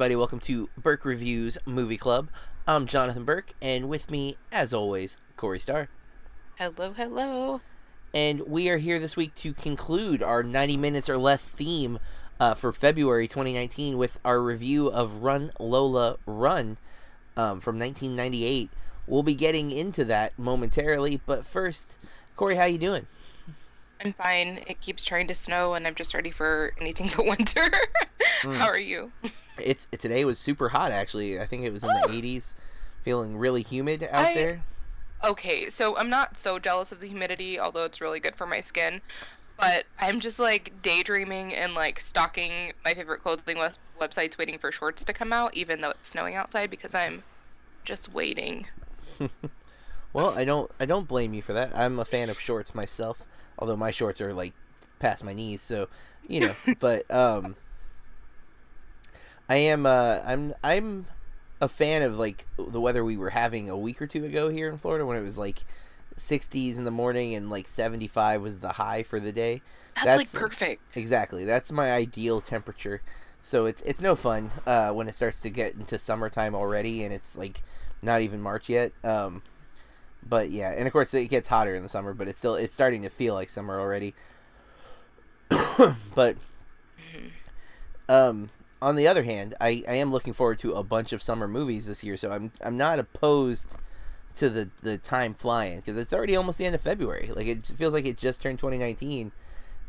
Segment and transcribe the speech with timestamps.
[0.00, 0.16] everybody.
[0.16, 2.30] Welcome to Burke Reviews Movie Club.
[2.66, 5.90] I'm Jonathan Burke, and with me, as always, Corey Starr.
[6.56, 7.60] Hello, hello.
[8.14, 11.98] And we are here this week to conclude our 90 minutes or less theme
[12.40, 16.78] uh, for February 2019 with our review of Run Lola Run
[17.36, 18.70] um, from 1998.
[19.06, 21.98] We'll be getting into that momentarily, but first,
[22.36, 23.06] Corey, how you doing?
[24.02, 24.60] I'm fine.
[24.66, 27.68] It keeps trying to snow, and I'm just ready for anything but winter.
[28.42, 28.54] mm.
[28.54, 29.12] How are you?
[29.58, 30.92] It's today was super hot.
[30.92, 32.54] Actually, I think it was in the 80s,
[33.02, 34.62] feeling really humid out I, there.
[35.22, 38.60] Okay, so I'm not so jealous of the humidity, although it's really good for my
[38.60, 39.02] skin.
[39.58, 43.58] But I'm just like daydreaming and like stalking my favorite clothing
[44.00, 47.22] websites, waiting for shorts to come out, even though it's snowing outside, because I'm
[47.84, 48.66] just waiting.
[50.14, 51.76] well, I don't I don't blame you for that.
[51.76, 53.26] I'm a fan of shorts myself
[53.60, 54.54] although my shorts are like
[54.98, 55.88] past my knees, so
[56.26, 56.54] you know.
[56.80, 57.56] but um,
[59.48, 61.06] I am uh, I'm I'm
[61.60, 64.68] a fan of like the weather we were having a week or two ago here
[64.68, 65.64] in Florida when it was like
[66.16, 69.62] 60s in the morning and like 75 was the high for the day.
[69.94, 70.96] That's, That's like perfect.
[70.96, 71.44] Exactly.
[71.44, 73.02] That's my ideal temperature.
[73.42, 77.12] So it's it's no fun uh, when it starts to get into summertime already and
[77.12, 77.62] it's like
[78.02, 78.92] not even March yet.
[79.02, 79.42] Um,
[80.28, 82.74] but yeah, and of course it gets hotter in the summer, but it's still it's
[82.74, 84.14] starting to feel like summer already.
[86.14, 86.36] but
[88.08, 88.50] um
[88.82, 91.86] on the other hand, I, I am looking forward to a bunch of summer movies
[91.86, 93.76] this year, so I'm I'm not opposed
[94.36, 97.30] to the the time flying because it's already almost the end of February.
[97.34, 99.32] Like it feels like it just turned 2019,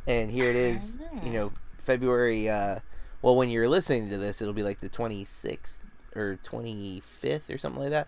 [0.07, 0.97] and here it is.
[1.23, 2.49] You know, February.
[2.49, 2.79] Uh,
[3.21, 5.79] well, when you're listening to this, it'll be like the 26th
[6.15, 8.07] or 25th or something like that.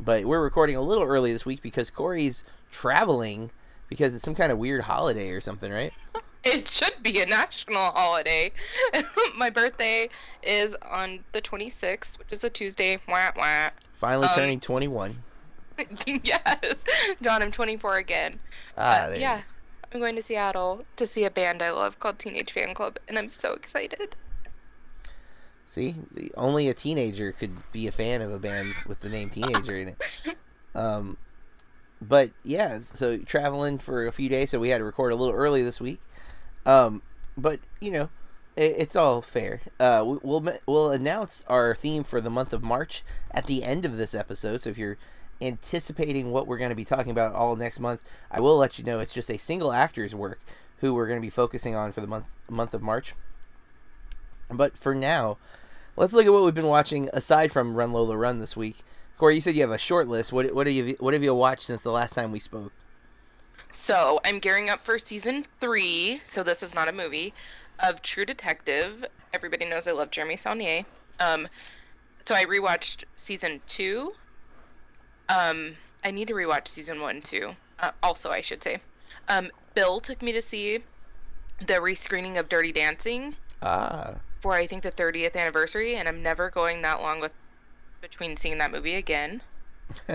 [0.00, 3.50] But we're recording a little early this week because Corey's traveling
[3.88, 5.92] because it's some kind of weird holiday or something, right?
[6.42, 8.50] It should be a national holiday.
[9.36, 10.08] My birthday
[10.42, 12.98] is on the 26th, which is a Tuesday.
[13.06, 13.68] Wah, wah.
[13.92, 15.22] Finally um, turning 21.
[16.06, 16.86] yes.
[17.20, 18.40] John, I'm 24 again.
[18.78, 19.42] Ah, uh, yeah.
[19.92, 23.28] I'm going to Seattle to see a band I love called Teenage Fanclub, and I'm
[23.28, 24.16] so excited.
[25.70, 25.94] See,
[26.36, 29.86] only a teenager could be a fan of a band with the name teenager in
[29.86, 30.36] it.
[30.74, 31.16] Um,
[32.02, 35.32] but yeah, so traveling for a few days, so we had to record a little
[35.32, 36.00] early this week.
[36.66, 37.02] Um,
[37.36, 38.08] but you know,
[38.56, 39.60] it, it's all fair.
[39.78, 43.96] Uh, we'll we'll announce our theme for the month of March at the end of
[43.96, 44.62] this episode.
[44.62, 44.98] So if you're
[45.40, 48.84] anticipating what we're going to be talking about all next month, I will let you
[48.84, 50.40] know it's just a single actor's work
[50.78, 53.14] who we're going to be focusing on for the month month of March.
[54.52, 55.38] But for now,
[56.00, 58.78] let's look at what we've been watching aside from Run Lola Run this week.
[59.18, 60.32] Corey, you said you have a short list.
[60.32, 62.72] What what have you what have you watched since the last time we spoke?
[63.70, 66.22] So I'm gearing up for season three.
[66.24, 67.34] So this is not a movie
[67.78, 69.04] of True Detective.
[69.34, 70.84] Everybody knows I love Jeremy Saulnier.
[71.20, 71.46] Um,
[72.24, 74.14] so I rewatched season two.
[75.28, 77.50] Um, I need to rewatch season one too.
[77.78, 78.78] Uh, also, I should say.
[79.28, 80.82] Um, Bill took me to see
[81.58, 83.36] the rescreening of Dirty Dancing.
[83.60, 87.32] Ah for I think the 30th anniversary, and I'm never going that long with
[88.00, 89.42] between seeing that movie again.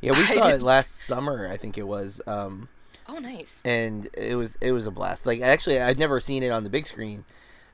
[0.00, 1.48] yeah, we saw it last summer.
[1.50, 2.20] I think it was.
[2.26, 2.68] Um,
[3.08, 3.62] oh, nice.
[3.64, 5.26] And it was it was a blast.
[5.26, 7.24] Like actually, I'd never seen it on the big screen,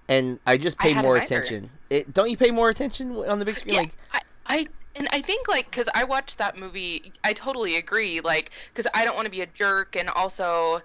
[0.09, 1.71] and I just paid more attention.
[1.91, 3.75] It don't you pay more attention on the big screen?
[3.75, 4.67] Yeah, like I, I
[4.97, 8.21] and I think like because I watched that movie, I totally agree.
[8.21, 10.81] Like because I don't want to be a jerk, and also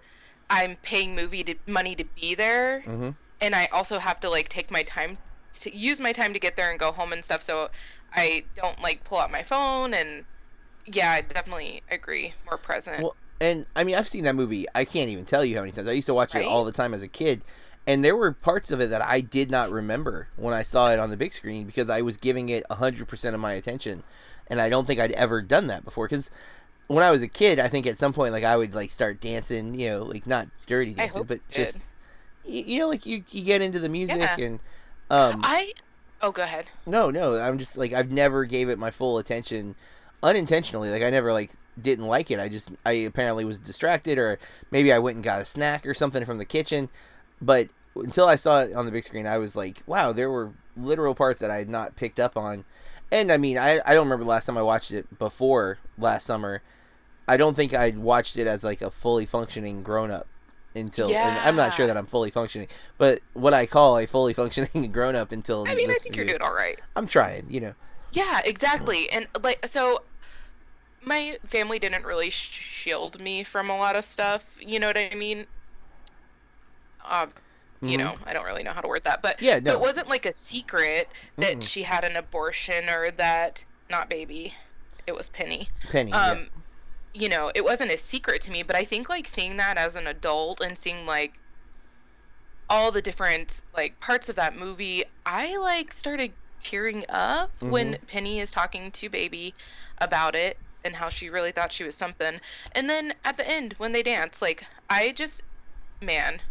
[0.49, 2.83] I'm paying movie to, money to be there.
[2.87, 3.09] Mm-hmm
[3.41, 5.17] and I also have to like take my time
[5.53, 7.41] to use my time to get there and go home and stuff.
[7.41, 7.69] So
[8.13, 10.25] I don't like pull out my phone and
[10.85, 12.33] yeah, I definitely agree.
[12.45, 13.03] More present.
[13.03, 14.65] Well, and I mean, I've seen that movie.
[14.75, 15.87] I can't even tell you how many times.
[15.87, 16.43] I used to watch right?
[16.43, 17.41] it all the time as a kid,
[17.87, 20.99] and there were parts of it that I did not remember when I saw it
[20.99, 24.03] on the big screen because I was giving it hundred percent of my attention,
[24.47, 26.07] and I don't think I'd ever done that before.
[26.07, 26.31] Because
[26.87, 29.21] when I was a kid, I think at some point, like I would like start
[29.21, 31.81] dancing, you know, like not dirty dancing, but just
[32.49, 34.37] you, you know, like you, you get into the music yeah.
[34.37, 34.59] and
[35.09, 35.73] um I
[36.21, 36.67] oh go ahead.
[36.85, 39.75] No, no, I'm just like I've never gave it my full attention
[40.21, 40.89] unintentionally.
[40.89, 42.39] Like I never like didn't like it.
[42.39, 44.39] I just I apparently was distracted or
[44.71, 46.89] maybe I went and got a snack or something from the kitchen.
[47.41, 50.51] But until I saw it on the big screen, I was like, wow, there were
[50.75, 52.65] literal parts that I had not picked up on.
[53.11, 56.25] And I mean, I, I don't remember the last time I watched it before last
[56.25, 56.61] summer.
[57.27, 60.27] I don't think I'd watched it as like a fully functioning grown up
[60.75, 61.41] until yeah.
[61.43, 62.67] I'm not sure that I'm fully functioning,
[62.97, 66.25] but what I call a fully functioning grown up until I mean, I think you're
[66.25, 66.79] doing all right.
[66.95, 67.73] I'm trying, you know.
[68.11, 69.09] Yeah, exactly.
[69.11, 70.03] And like so
[71.01, 75.13] my family didn't really shield me from a lot of stuff, you know what I
[75.15, 75.47] mean?
[77.05, 77.33] Um
[77.85, 77.99] You Mhm.
[77.99, 79.71] know, I don't really know how to word that, but Yeah, no.
[79.71, 81.61] it wasn't like a secret that Mm-mm.
[81.61, 84.53] she had an abortion or that not baby,
[85.07, 85.71] it was Penny.
[85.89, 86.23] Penny.
[86.23, 86.35] yeah.
[87.13, 89.95] You know, it wasn't a secret to me, but I think like seeing that as
[89.95, 91.39] an adult and seeing like
[92.69, 98.39] all the different like parts of that movie, I like started tearing up when Penny
[98.39, 99.55] is talking to Baby
[99.99, 102.39] about it and how she really thought she was something.
[102.73, 105.41] And then at the end when they dance, like I just
[106.01, 106.41] man,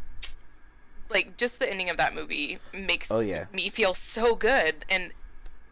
[1.11, 3.47] like just the ending of that movie makes Oh yeah.
[3.53, 5.13] me feel so good and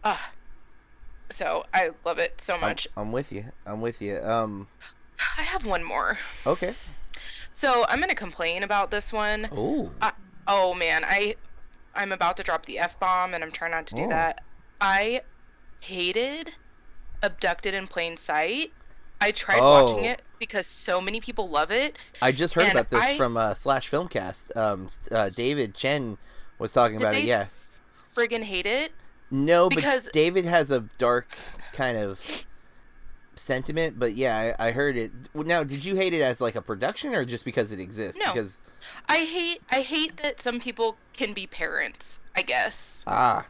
[0.04, 0.18] uh
[1.31, 2.88] so I love it so I'm, much.
[2.96, 3.44] I'm with you.
[3.67, 4.19] I'm with you.
[4.19, 4.69] Um.
[5.38, 6.19] I have one more.
[6.46, 6.75] Okay.
[7.52, 9.49] So I'm gonna complain about this one.
[9.52, 9.90] Oh.
[10.46, 11.37] Oh man, I
[11.94, 14.08] I'm about to drop the f bomb, and I'm trying not to do Oh.
[14.11, 14.43] that.
[14.81, 15.23] I
[15.81, 16.50] hated
[17.23, 18.73] Abducted in Plain Sight.
[19.20, 19.84] I tried Oh.
[19.87, 21.96] watching it because so many people love it.
[22.20, 24.55] I just heard about this I- from uh, Slash Filmcast.
[24.55, 26.19] Um, uh, David Chen
[26.58, 27.25] was talking about it.
[27.25, 27.46] Yeah.
[28.14, 28.93] Friggin' hate it.
[29.31, 31.37] No, because- but David has a dark
[31.73, 32.46] kind of
[33.34, 33.99] sentiment.
[33.99, 35.11] But yeah, I, I heard it.
[35.34, 38.20] Now, did you hate it as like a production or just because it exists?
[38.25, 38.32] No.
[38.32, 38.61] Because
[39.08, 42.23] I hate I hate that some people can be parents.
[42.34, 43.02] I guess.
[43.06, 43.44] ah,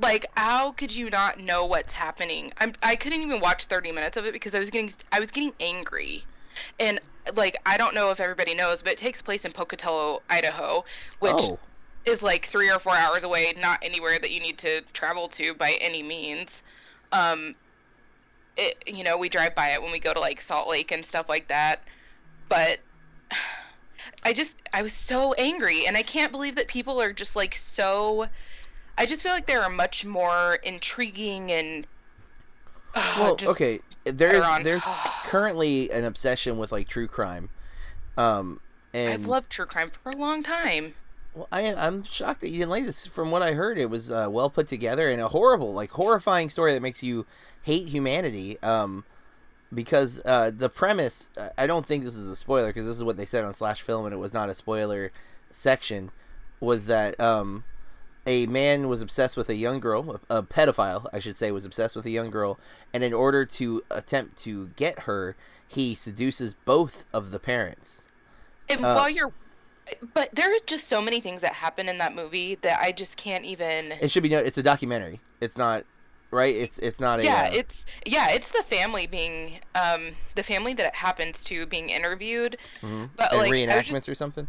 [0.00, 4.16] like how could you not know what's happening i'm i couldn't even watch 30 minutes
[4.16, 6.24] of it because i was getting i was getting angry
[6.80, 6.98] and
[7.36, 10.82] like i don't know if everybody knows but it takes place in pocatello idaho
[11.18, 11.58] which oh,
[12.04, 15.54] is like three or four hours away not anywhere that you need to travel to
[15.54, 16.64] by any means
[17.12, 17.54] um
[18.56, 21.04] it you know we drive by it when we go to like salt lake and
[21.04, 21.82] stuff like that
[22.48, 22.78] but
[24.24, 27.54] i just i was so angry and i can't believe that people are just like
[27.54, 28.26] so
[28.98, 31.86] i just feel like there are much more intriguing and
[32.94, 33.80] uh, well, okay.
[34.04, 34.84] There's there's
[35.24, 37.48] currently an obsession with like true crime.
[38.18, 38.60] Um,
[38.92, 40.94] and i've loved true crime for a long time
[41.34, 43.06] Well, I I'm shocked that you didn't like this.
[43.06, 46.50] From what I heard, it was uh, well put together and a horrible, like horrifying
[46.50, 47.26] story that makes you
[47.62, 48.58] hate humanity.
[48.62, 49.04] Um,
[49.72, 53.04] because uh, the premise, uh, I don't think this is a spoiler because this is
[53.04, 55.10] what they said on Slash Film, and it was not a spoiler
[55.50, 56.10] section.
[56.60, 57.64] Was that um,
[58.26, 61.64] a man was obsessed with a young girl, a, a pedophile, I should say, was
[61.64, 62.58] obsessed with a young girl,
[62.92, 65.34] and in order to attempt to get her,
[65.66, 68.02] he seduces both of the parents.
[68.68, 69.32] and Uh, while you're
[70.14, 73.16] but there are just so many things that happen in that movie that i just
[73.16, 74.38] can't even It should be no.
[74.38, 75.20] It's a documentary.
[75.40, 75.84] It's not
[76.30, 76.54] right.
[76.54, 77.24] It's it's not a.
[77.24, 81.66] yeah uh, it's yeah it's the family being um the family that it happens to
[81.66, 83.10] being interviewed mhm.
[83.16, 84.48] but and like reenactments just- or something.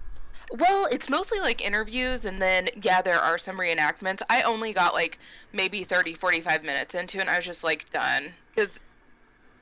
[0.58, 4.94] well it's mostly like interviews and then yeah there are some reenactments i only got
[4.94, 5.20] like
[5.52, 8.80] maybe 30 45 minutes into it and i was just like done because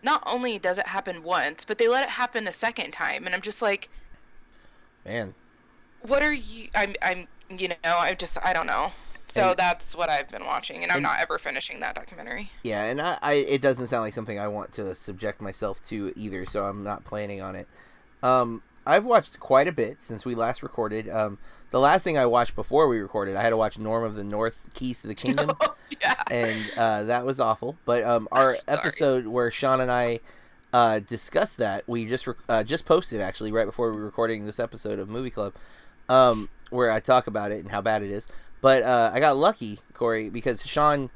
[0.03, 3.33] not only does it happen once but they let it happen a second time and
[3.33, 3.89] i'm just like
[5.05, 5.33] Man,
[6.03, 8.91] what are you i'm i'm you know I'm just i don't know
[9.27, 12.49] so And- that's what i've been watching and i'm and- not ever finishing that documentary
[12.63, 16.13] yeah, and I, I it doesn't sound like something I want to subject myself to
[16.15, 17.67] either, so I'm not planning on it.
[18.23, 21.07] Um, I've watched quite a bit since we last recorded.
[21.09, 21.37] Um,
[21.71, 24.23] the last thing I watched before we recorded, I had to watch Norm of the
[24.23, 25.51] North, Keys to the Kingdom.
[26.01, 27.77] yeah and uh, that was awful.
[27.85, 30.19] But um, our episode where Sean and I
[30.73, 34.45] uh, discussed that, we just rec- uh, just posted actually right before we were recording
[34.45, 35.53] this episode of Movie Club,
[36.11, 38.27] um, where I talk about it and how bad it is.
[38.59, 41.09] But uh, I got lucky, Corey, because Sean,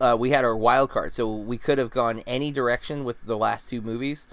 [0.00, 3.36] uh, we had our wild card, so we could have gone any direction with the
[3.36, 4.28] last two movies,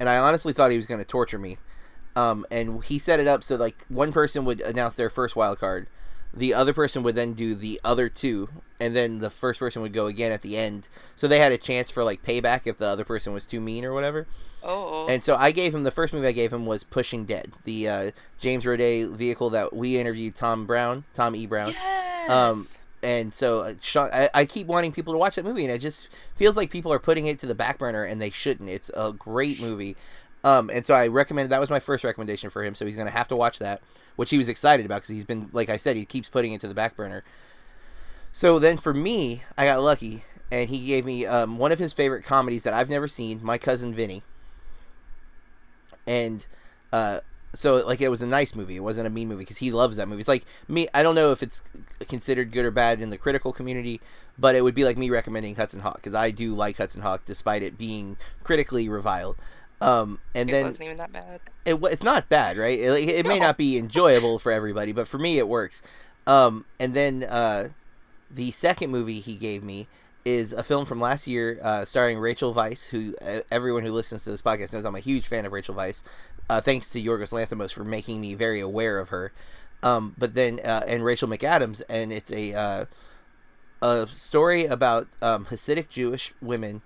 [0.00, 1.58] and I honestly thought he was going to torture me.
[2.16, 5.60] Um, and he set it up so like one person would announce their first wild
[5.60, 5.86] card,
[6.32, 9.92] the other person would then do the other two, and then the first person would
[9.92, 10.88] go again at the end.
[11.16, 13.84] So they had a chance for like payback if the other person was too mean
[13.84, 14.26] or whatever.
[14.62, 17.52] oh And so I gave him the first movie I gave him was Pushing Dead,
[17.64, 21.70] the uh, James Roday vehicle that we interviewed Tom Brown, Tom E Brown.
[21.70, 22.30] yes.
[22.30, 22.66] um,
[23.02, 25.78] And so uh, Sean, I, I keep wanting people to watch that movie, and it
[25.78, 28.68] just feels like people are putting it to the back burner, and they shouldn't.
[28.68, 29.96] It's a great movie.
[30.42, 32.74] Um, and so I recommended that was my first recommendation for him.
[32.74, 33.82] So he's gonna have to watch that,
[34.16, 36.60] which he was excited about because he's been, like I said, he keeps putting it
[36.62, 37.22] to the back burner.
[38.32, 41.92] So then for me, I got lucky, and he gave me um, one of his
[41.92, 44.22] favorite comedies that I've never seen, My Cousin Vinny.
[46.06, 46.46] And
[46.92, 47.20] uh,
[47.52, 48.76] so like it was a nice movie.
[48.76, 50.20] It wasn't a mean movie because he loves that movie.
[50.20, 50.88] It's like me.
[50.94, 51.62] I don't know if it's
[52.08, 54.00] considered good or bad in the critical community,
[54.38, 57.22] but it would be like me recommending Hudson Hawk because I do like Hudson Hawk
[57.26, 59.36] despite it being critically reviled.
[59.80, 62.78] Um, and it then wasn't even that bad it, it's not bad, right?
[62.78, 65.82] It, like, it may not be enjoyable for everybody, but for me, it works.
[66.26, 67.70] Um, and then uh,
[68.30, 69.86] the second movie he gave me
[70.24, 74.24] is a film from last year uh, starring Rachel Weisz, who uh, everyone who listens
[74.24, 76.02] to this podcast knows I'm a huge fan of Rachel Weisz.
[76.48, 79.32] uh, thanks to Yorgos Lanthimos for making me very aware of her.
[79.82, 82.84] Um, but then uh, and Rachel McAdams, and it's a uh,
[83.80, 86.82] a story about um, Hasidic Jewish women,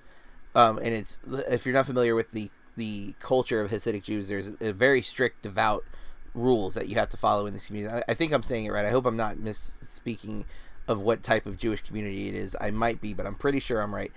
[0.55, 4.53] um, and it's if you're not familiar with the the culture of Hasidic Jews, there's
[4.61, 5.85] a very strict devout
[6.35, 7.95] rules that you have to follow in this community.
[7.95, 8.85] I, I think I'm saying it right.
[8.85, 10.45] I hope I'm not misspeaking
[10.87, 12.57] of what type of Jewish community it is.
[12.61, 14.13] I might be, but I'm pretty sure I'm right.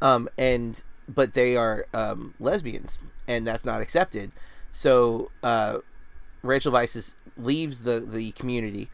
[0.00, 4.32] Um, and but they are um, lesbians, and that's not accepted.
[4.70, 5.78] So uh,
[6.42, 8.88] Rachel Weisz leaves the the community.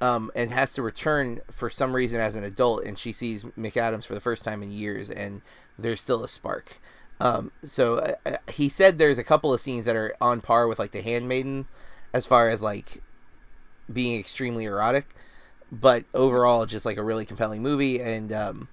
[0.00, 4.04] Um, and has to return for some reason as an adult, and she sees McAdams
[4.04, 5.42] for the first time in years, and
[5.78, 6.80] there's still a spark.
[7.22, 10.66] Um, so uh, uh he said there's a couple of scenes that are on par
[10.66, 11.66] with like The Handmaiden,
[12.12, 13.00] as far as like
[13.90, 15.06] being extremely erotic,
[15.70, 18.00] but overall just like a really compelling movie.
[18.00, 18.68] And um,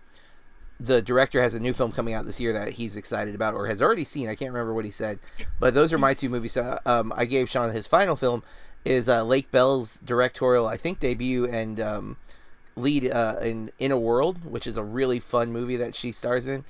[0.80, 3.68] the director has a new film coming out this year that he's excited about or
[3.68, 4.30] has already seen.
[4.30, 5.20] I can't remember what he said,
[5.60, 6.54] but those are my two movies.
[6.54, 8.44] So, um, I gave Sean his final film
[8.84, 12.18] is uh, Lake Bell's directorial, I think, debut and um,
[12.76, 16.48] lead uh, in In a World, which is a really fun movie that she stars
[16.48, 16.64] in.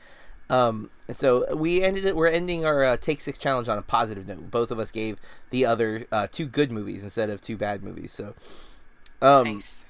[0.49, 2.15] Um, so we ended it.
[2.15, 4.51] We're ending our uh, take six challenge on a positive note.
[4.51, 5.17] Both of us gave
[5.49, 8.11] the other uh, two good movies instead of two bad movies.
[8.11, 8.33] So,
[9.21, 9.87] um, nice.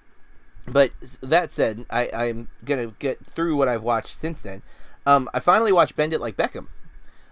[0.68, 4.62] But that said, I, I'm gonna get through what I've watched since then.
[5.06, 6.68] Um, I finally watched Bend It Like Beckham,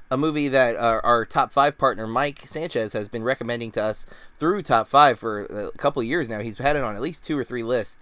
[0.10, 4.06] a movie that our, our, top five partner Mike Sanchez has been recommending to us
[4.40, 6.40] through top five for a couple of years now.
[6.40, 8.02] He's had it on at least two or three lists,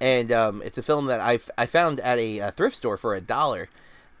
[0.00, 3.14] and um, it's a film that I I found at a, a thrift store for
[3.14, 3.68] a dollar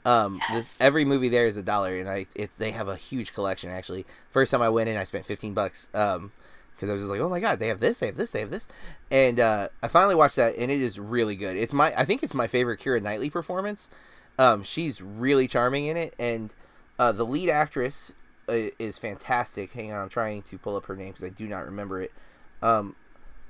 [0.08, 0.56] um, yes.
[0.56, 3.70] this every movie there is a dollar, and I it's they have a huge collection.
[3.70, 5.90] Actually, first time I went in, I spent fifteen bucks.
[5.94, 6.32] Um,
[6.74, 8.38] because I was just like, oh my god, they have this, they have this, they
[8.38, 8.68] have this,
[9.10, 11.56] and uh, I finally watched that, and it is really good.
[11.56, 13.90] It's my, I think it's my favorite Keira Knightley performance.
[14.38, 16.54] Um, she's really charming in it, and
[16.96, 18.12] uh, the lead actress
[18.48, 19.72] uh, is fantastic.
[19.72, 22.12] Hang on, I'm trying to pull up her name because I do not remember it.
[22.62, 22.94] Um,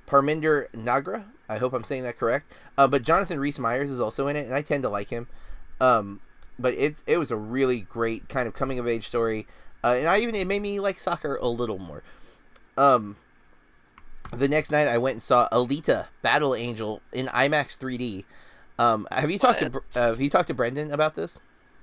[0.06, 1.24] Parminder Nagra.
[1.50, 2.50] I hope I'm saying that correct.
[2.78, 5.28] Uh, but Jonathan Rhys Meyers is also in it, and I tend to like him.
[5.82, 6.20] Um,
[6.58, 9.46] but it's it was a really great kind of coming of age story,
[9.84, 12.02] uh, and I even it made me like soccer a little more.
[12.76, 13.16] Um,
[14.32, 18.24] the next night I went and saw Alita: Battle Angel in IMAX 3D.
[18.78, 21.40] Um, have you talked to uh, have you talked to Brendan about this?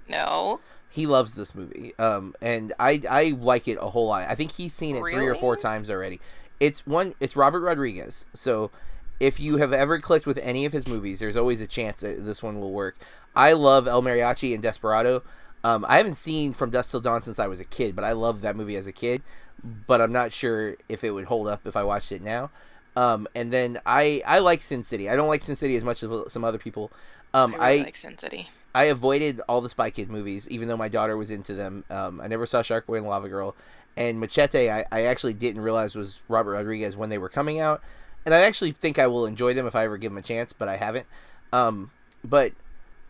[0.08, 0.60] No.
[0.90, 4.30] He loves this movie, um, and I I like it a whole lot.
[4.30, 5.18] I think he's seen it really?
[5.18, 6.22] three or four times already.
[6.62, 7.16] It's one.
[7.20, 8.72] It's Robert Rodriguez, so
[9.20, 12.24] if you have ever clicked with any of his movies, there's always a chance that
[12.24, 12.98] this one will work.
[13.36, 15.24] I love El Mariachi and Desperado.
[15.64, 18.12] Um, I haven't seen From Dusk Till Dawn since I was a kid, but I
[18.12, 19.24] loved that movie as a kid.
[19.64, 22.52] But I'm not sure if it would hold up if I watched it now.
[22.96, 25.10] Um, and then I I like Sin City.
[25.10, 26.92] I don't like Sin City as much as some other people.
[27.34, 28.50] Um, I, really I like Sin City.
[28.74, 31.84] I avoided all the Spy Kid movies, even though my daughter was into them.
[31.90, 33.56] Um, I never saw Shark Boy and Lava Girl,
[33.98, 34.70] and Machete.
[34.70, 37.82] I, I actually didn't realize was Robert Rodriguez when they were coming out,
[38.26, 40.54] and I actually think I will enjoy them if I ever give them a chance,
[40.54, 41.06] but I haven't.
[41.54, 41.92] Um,
[42.24, 42.54] but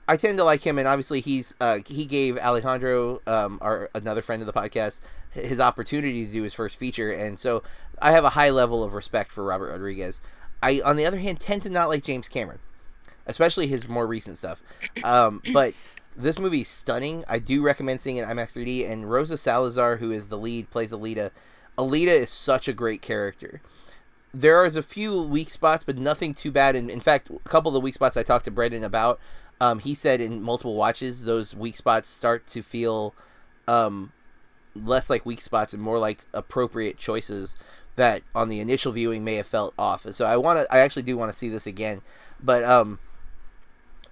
[0.08, 4.22] I tend to like him, and obviously he's uh, he gave Alejandro, um, our another
[4.22, 5.00] friend of the podcast,
[5.32, 7.64] his opportunity to do his first feature, and so
[8.02, 10.22] I have a high level of respect for Robert Rodriguez.
[10.62, 12.60] I, on the other hand, tend to not like James Cameron,
[13.26, 14.64] especially his more recent stuff.
[15.04, 15.74] Um, but
[16.16, 17.24] this movie is stunning.
[17.28, 18.90] I do recommend seeing it in IMAX 3D.
[18.90, 21.32] And Rosa Salazar, who is the lead, plays Alita.
[21.78, 23.62] Alita is such a great character
[24.42, 26.76] there is a few weak spots, but nothing too bad.
[26.76, 29.20] And in fact, a couple of the weak spots I talked to Brendan about,
[29.62, 33.14] um, he said in multiple watches, those weak spots start to feel
[33.68, 34.12] um,
[34.76, 37.56] less like weak spots and more like appropriate choices
[37.96, 40.06] that on the initial viewing may have felt off.
[40.12, 42.02] So I want to, I actually do want to see this again,
[42.44, 43.00] but um,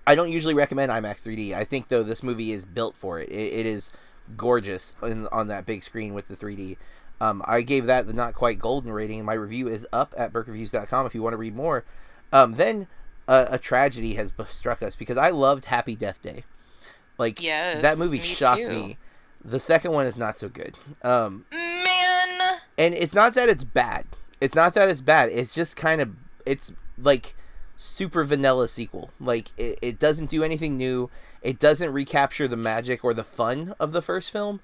[0.08, 1.54] I don't usually recommend IMAX 3D.
[1.54, 3.30] I think though this movie is built for it.
[3.30, 3.92] It, it is
[4.38, 6.78] gorgeous in, on that big screen with the 3D.
[7.24, 9.24] Um, I gave that the not quite golden rating.
[9.24, 11.86] My review is up at burkreviews.com if you want to read more.
[12.34, 12.88] Um, then
[13.30, 16.44] uh, a tragedy has struck us because I loved Happy Death Day.
[17.18, 18.68] Like yes, that movie me shocked too.
[18.68, 18.98] me.
[19.42, 20.78] The second one is not so good.
[21.02, 24.06] Um, Man, and it's not that it's bad.
[24.42, 25.30] It's not that it's bad.
[25.32, 26.10] It's just kind of
[26.46, 27.36] it's like
[27.78, 29.12] super vanilla sequel.
[29.18, 31.10] Like it, it doesn't do anything new.
[31.42, 34.60] It doesn't recapture the magic or the fun of the first film.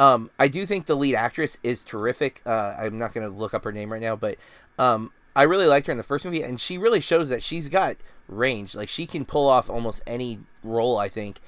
[0.00, 2.40] Um, I do think the lead actress is terrific.
[2.46, 4.38] Uh, I'm not going to look up her name right now, but
[4.78, 7.68] um, I really liked her in the first movie, and she really shows that she's
[7.68, 8.74] got range.
[8.74, 11.40] Like she can pull off almost any role, I think.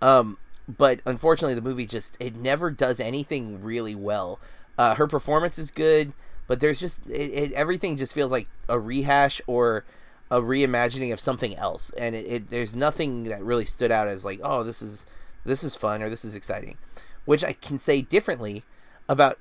[0.00, 4.40] Um, but unfortunately, the movie just it never does anything really well.
[4.78, 6.14] Uh, her performance is good,
[6.46, 9.84] but there's just it, it, everything just feels like a rehash or
[10.30, 14.24] a reimagining of something else, and it, it there's nothing that really stood out as
[14.24, 15.04] like, oh, this is
[15.44, 16.78] this is fun or this is exciting
[17.24, 18.64] which I can say differently
[19.08, 19.38] about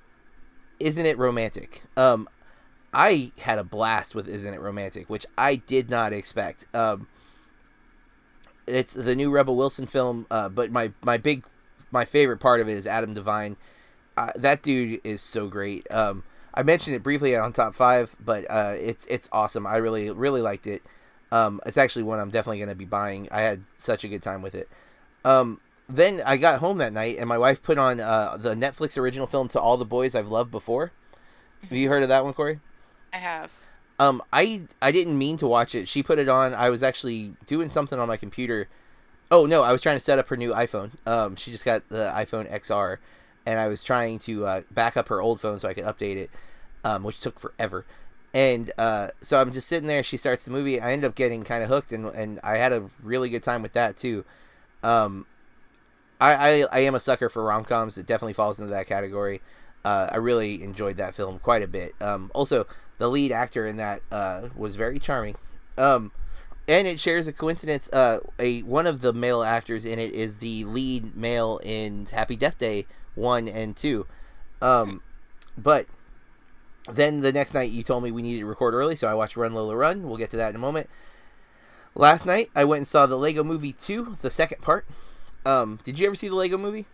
[0.80, 1.84] Isn't It Romantic?
[1.98, 2.28] Um,
[2.94, 6.66] I had a blast with Isn't It Romantic, which I did not expect.
[6.74, 7.08] Um,
[8.68, 11.44] it's the new Rebel Wilson film, uh, but my my big
[11.92, 13.58] my favorite part of it is Adam Devine.
[14.16, 15.90] Uh, that dude is so great.
[15.92, 19.66] Um, I mentioned it briefly on top five, but uh, it's it's awesome.
[19.66, 20.84] I really really liked it.
[21.32, 23.28] Um, it's actually one I'm definitely going to be buying.
[23.32, 24.68] I had such a good time with it.
[25.24, 28.98] Um, then I got home that night, and my wife put on uh, the Netflix
[28.98, 30.92] original film "To All the Boys I've Loved Before."
[31.64, 32.60] Have you heard of that one, Corey?
[33.12, 33.52] I have.
[33.98, 35.88] Um, I I didn't mean to watch it.
[35.88, 36.54] She put it on.
[36.54, 38.70] I was actually doing something on my computer.
[39.32, 40.92] Oh no, I was trying to set up her new iPhone.
[41.06, 42.98] Um, she just got the iPhone XR,
[43.46, 46.16] and I was trying to uh, back up her old phone so I could update
[46.16, 46.30] it,
[46.84, 47.86] um, which took forever.
[48.34, 50.04] And uh, so I'm just sitting there.
[50.04, 50.80] She starts the movie.
[50.80, 53.62] I end up getting kind of hooked, and and I had a really good time
[53.62, 54.24] with that too.
[54.82, 55.26] Um,
[56.20, 57.98] I I, I am a sucker for rom coms.
[57.98, 59.42] It definitely falls into that category.
[59.86, 61.96] Uh, I really enjoyed that film quite a bit.
[62.02, 62.66] Um, also,
[62.98, 65.36] the lead actor in that uh, was very charming.
[65.78, 66.12] Um,
[66.68, 67.90] and it shares a coincidence.
[67.92, 72.36] Uh, a one of the male actors in it is the lead male in Happy
[72.36, 72.86] Death Day
[73.16, 74.06] one and two.
[74.62, 75.02] Um,
[75.58, 75.88] but
[76.92, 79.38] then the next night you told me we needed to record early, so I watched
[79.38, 80.04] Run Lola Run.
[80.04, 80.90] We'll get to that in a moment.
[81.96, 84.86] Last night I went and saw the Lego Movie two, the second part.
[85.46, 86.86] Um, did you ever see the Lego Movie?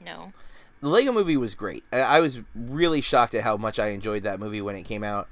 [0.00, 0.32] No.
[0.80, 1.84] The Lego Movie was great.
[1.92, 5.04] I, I was really shocked at how much I enjoyed that movie when it came
[5.04, 5.28] out.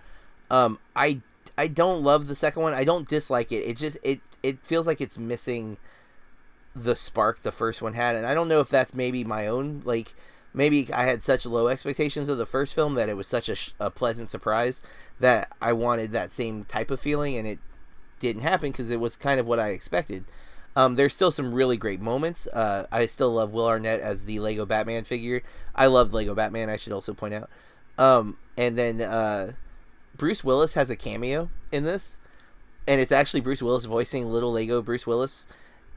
[0.51, 1.21] Um, I
[1.57, 2.75] I don't love the second one.
[2.75, 3.67] I don't dislike it.
[3.67, 5.77] It just it it feels like it's missing
[6.75, 9.83] the spark the first one had, and I don't know if that's maybe my own
[9.85, 10.15] like
[10.55, 13.57] maybe I had such low expectations of the first film that it was such a,
[13.79, 14.83] a pleasant surprise
[15.21, 17.59] that I wanted that same type of feeling, and it
[18.21, 20.25] didn't happen because it was kind of what I expected.
[20.75, 22.47] Um, there's still some really great moments.
[22.47, 25.43] Uh, I still love Will Arnett as the Lego Batman figure.
[25.75, 26.71] I loved Lego Batman.
[26.71, 27.51] I should also point out.
[27.99, 29.53] Um, and then uh,
[30.17, 32.19] Bruce Willis has a cameo in this,
[32.87, 35.47] and it's actually Bruce Willis voicing little Lego Bruce Willis,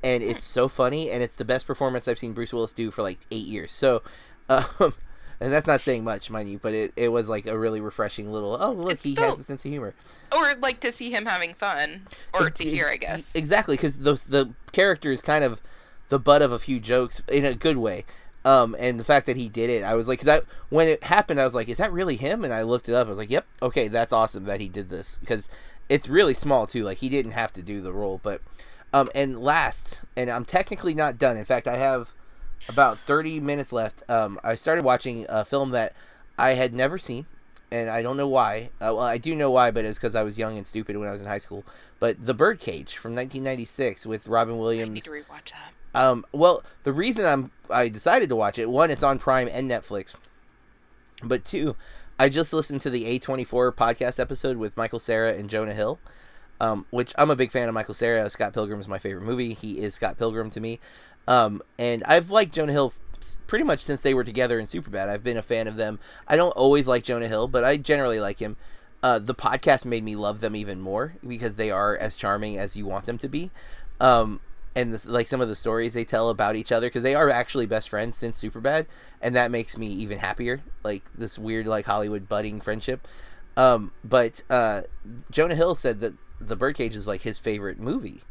[0.04, 3.02] and it's so funny, and it's the best performance I've seen Bruce Willis do for
[3.02, 3.72] like eight years.
[3.72, 4.04] So,
[4.50, 4.94] um,
[5.40, 8.32] and that's not saying much, mind you, but it, it was like a really refreshing
[8.32, 8.58] little.
[8.60, 9.94] Oh, look, It's he still- has a sense of humor.
[10.36, 13.36] Or like to see him having fun, or Ex- to hear, I guess.
[13.36, 15.62] Exactly, because the the character is kind of
[16.10, 18.06] the butt of a few jokes in a good way.
[18.44, 21.40] Um, and the fact that he did it, I was like, because when it happened,
[21.42, 22.44] I was like, is that really him?
[22.44, 23.08] And I looked it up.
[23.08, 25.50] I was like, yep, okay, that's awesome that he did this because
[25.90, 26.84] it's really small too.
[26.84, 28.42] Like he didn't have to do the role, but
[28.94, 31.38] um, and last, and I'm technically not done.
[31.38, 32.14] In fact, I have
[32.68, 34.04] about 30 minutes left.
[34.10, 35.94] Um, I started watching a film that
[36.38, 37.26] I had never seen,
[37.72, 38.70] and I don't know why.
[38.82, 41.08] Uh, well, I do know why, but it's because I was young and stupid when
[41.08, 41.64] I was in high school.
[42.00, 45.04] But The Birdcage from 1996 with Robin I need Williams.
[45.04, 45.72] to rewatch that.
[45.94, 49.72] Um, well, the reason I'm I decided to watch it one, it's on Prime and
[49.72, 50.14] Netflix,
[51.24, 51.76] but two,
[52.20, 56.00] I just listened to the A24 podcast episode with Michael Cera and Jonah Hill,
[56.60, 58.30] um, which I'm a big fan of Michael Cera.
[58.30, 59.54] Scott Pilgrim is my favorite movie.
[59.54, 60.80] He is Scott Pilgrim to me,
[61.28, 62.94] um, and I've liked Jonah Hill
[63.48, 65.10] pretty much since they were together in Superbad.
[65.10, 66.00] I've been a fan of them.
[66.28, 68.58] I don't always like Jonah Hill, but I generally like him.
[69.02, 72.76] Uh, the podcast made me love them even more because they are as charming as
[72.76, 73.52] you want them to be.
[74.00, 74.40] Um,
[74.76, 77.30] and this, like some of the stories they tell about each other because they are
[77.30, 78.88] actually best friends since Superbad,
[79.22, 80.62] and that makes me even happier.
[80.84, 83.08] Like this weird like Hollywood budding friendship.
[83.56, 84.82] Um, but uh,
[85.32, 88.22] Jonah Hill said that The Birdcage is like his favorite movie,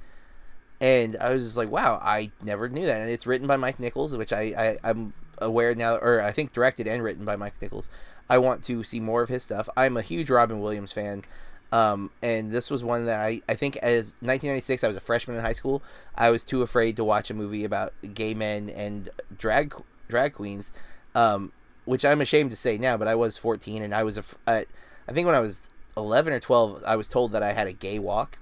[0.81, 3.01] and I was just like, wow, I never knew that.
[3.01, 6.53] And it's written by Mike Nichols, which I, I I'm aware now, or I think
[6.53, 7.91] directed and written by Mike Nichols.
[8.29, 9.69] I want to see more of his stuff.
[9.77, 11.25] I'm a huge Robin Williams fan.
[11.73, 15.37] Um, and this was one that I, I think as 1996 I was a freshman
[15.37, 15.83] in high school
[16.15, 19.75] I was too afraid to watch a movie about gay men and drag
[20.09, 20.71] drag queens
[21.17, 21.51] um,
[21.85, 24.67] which I'm ashamed to say now but I was 14 and I was a I
[25.09, 27.73] I think when I was 11 or 12 I was told that I had a
[27.73, 28.39] gay walk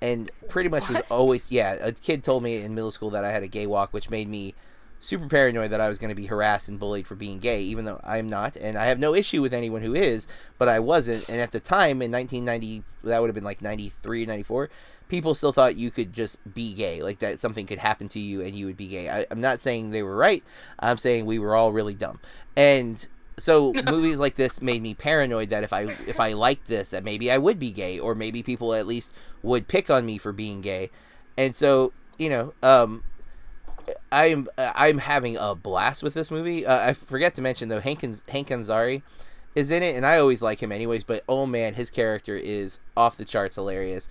[0.00, 3.32] and pretty much was always yeah a kid told me in middle school that I
[3.32, 4.54] had a gay walk which made me
[4.98, 7.84] super paranoid that I was going to be harassed and bullied for being gay, even
[7.84, 10.26] though I'm not, and I have no issue with anyone who is,
[10.58, 11.28] but I wasn't.
[11.28, 14.70] And at the time in 1990, that would have been like 93, 94,
[15.08, 18.40] people still thought you could just be gay, like that something could happen to you
[18.40, 19.08] and you would be gay.
[19.08, 20.42] I, I'm not saying they were right.
[20.78, 22.20] I'm saying we were all really dumb.
[22.56, 23.06] And
[23.38, 27.04] so movies like this made me paranoid that if I if I liked this, that
[27.04, 30.32] maybe I would be gay, or maybe people at least would pick on me for
[30.32, 30.90] being gay.
[31.36, 33.04] And so you know, um,
[34.10, 36.66] I'm I'm having a blast with this movie.
[36.66, 39.02] Uh, I forget to mention though, Hank Hank Azaria
[39.54, 41.04] is in it, and I always like him anyways.
[41.04, 44.08] But oh man, his character is off the charts hilarious.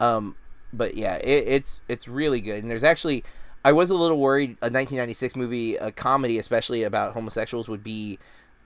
[0.00, 0.36] Um,
[0.72, 2.58] but yeah, it, it's it's really good.
[2.58, 3.24] And there's actually,
[3.64, 8.18] I was a little worried a 1996 movie, a comedy especially about homosexuals, would be,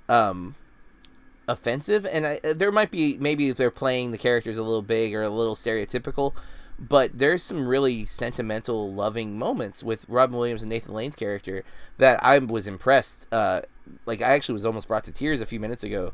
[0.09, 0.55] um,
[1.47, 5.23] offensive, and I, there might be maybe they're playing the characters a little big or
[5.23, 6.35] a little stereotypical,
[6.79, 11.65] but there's some really sentimental, loving moments with Robin Williams and Nathan Lane's character
[11.97, 13.27] that I was impressed.
[13.33, 13.63] Uh,
[14.07, 16.13] like I actually was almost brought to tears a few minutes ago,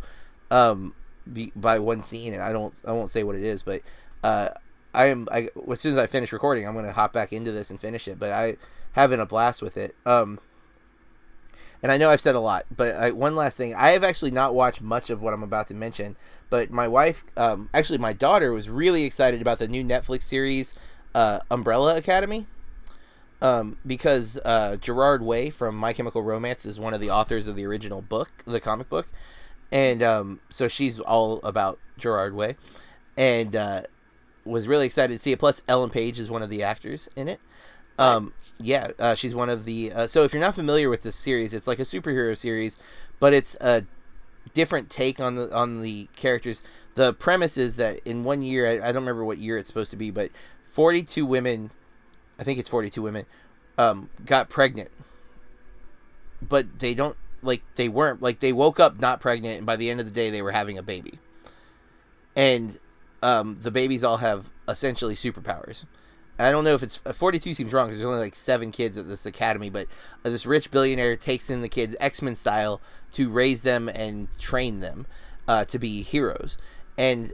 [0.50, 0.94] um,
[1.30, 3.83] be, by one scene, and I don't I won't say what it is, but
[4.22, 4.50] uh,
[4.94, 7.70] I am I as soon as I finish recording, I'm gonna hop back into this
[7.70, 8.18] and finish it.
[8.18, 8.57] But I
[8.92, 9.94] having a blast with it.
[10.07, 10.38] Um,
[11.85, 13.75] and I know I've said a lot, but I, one last thing.
[13.75, 16.16] I have actually not watched much of what I'm about to mention,
[16.49, 20.79] but my wife, um, actually my daughter, was really excited about the new Netflix series,
[21.14, 22.47] uh, Umbrella Academy,
[23.42, 27.55] um, because uh, Gerard Way from My Chemical Romance is one of the authors of
[27.55, 29.09] the original book, the comic book,
[29.70, 32.57] and um, so she's all about Gerard Way,
[33.14, 33.83] and uh,
[34.47, 35.38] was really excited to see it.
[35.38, 37.40] Plus, Ellen Page is one of the actors in it.
[37.98, 39.92] Um, yeah, uh, she's one of the.
[39.92, 42.78] Uh, so if you're not familiar with this series, it's like a superhero series,
[43.20, 43.85] but it's a
[44.52, 46.62] different take on the on the characters.
[46.94, 49.90] The premise is that in one year, I, I don't remember what year it's supposed
[49.90, 50.30] to be, but
[50.70, 51.70] 42 women,
[52.38, 53.26] I think it's 42 women,
[53.78, 54.90] um, got pregnant,
[56.42, 59.88] but they don't like they weren't like they woke up not pregnant, and by the
[59.88, 61.18] end of the day, they were having a baby,
[62.35, 62.78] and
[63.22, 65.85] um, the babies all have essentially superpowers.
[66.38, 69.09] I don't know if it's 42 seems wrong because there's only like seven kids at
[69.09, 69.87] this academy, but
[70.25, 72.81] uh, this rich billionaire takes in the kids X Men style
[73.12, 75.07] to raise them and train them
[75.47, 76.59] uh, to be heroes.
[76.99, 77.33] And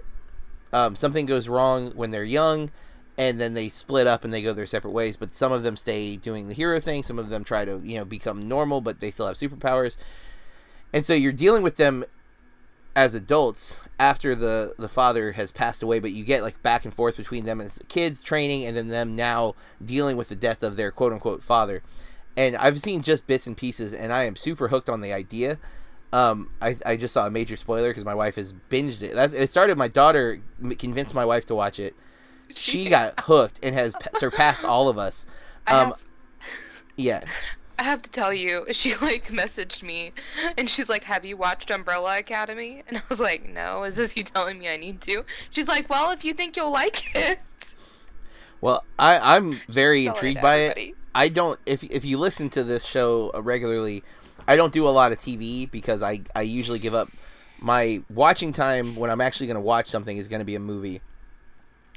[0.73, 2.71] um, something goes wrong when they're young,
[3.17, 5.17] and then they split up and they go their separate ways.
[5.17, 7.03] But some of them stay doing the hero thing.
[7.03, 9.97] Some of them try to you know become normal, but they still have superpowers.
[10.93, 12.05] And so you're dealing with them
[12.97, 16.95] as adults after the the father has passed away but you get like back and
[16.95, 20.77] forth between them as kids training and then them now dealing with the death of
[20.77, 21.83] their quote unquote father
[22.37, 25.59] and i've seen just bits and pieces and i am super hooked on the idea
[26.13, 29.15] um, I, I just saw a major spoiler because my wife has binged it.
[29.15, 29.49] That's it.
[29.49, 30.41] Started my daughter
[30.79, 31.95] convinced my wife to watch it.
[32.55, 35.25] She got hooked and has surpassed all of us.
[35.67, 35.95] Um,
[36.97, 37.25] yeah.
[37.81, 40.13] I have to tell you, she like messaged me
[40.59, 42.83] and she's like, Have you watched Umbrella Academy?
[42.87, 45.25] And I was like, No, is this you telling me I need to?
[45.51, 47.41] She's like, Well, if you think you'll like it.
[48.61, 50.95] Well, I, I'm very intrigued by it.
[51.15, 54.05] I don't if if you listen to this show uh, regularly,
[54.47, 57.11] I don't do a lot of TV because I, I usually give up
[57.59, 60.61] my watching time when I'm actually going to watch something is going to be a
[60.61, 61.01] movie.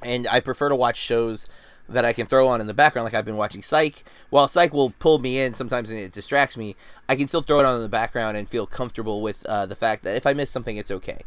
[0.02, 1.48] And I prefer to watch shows
[1.94, 4.04] that I can throw on in the background, like I've been watching Psych.
[4.30, 6.76] While Psych will pull me in sometimes and it distracts me,
[7.08, 9.76] I can still throw it on in the background and feel comfortable with uh, the
[9.76, 11.20] fact that if I miss something, it's okay.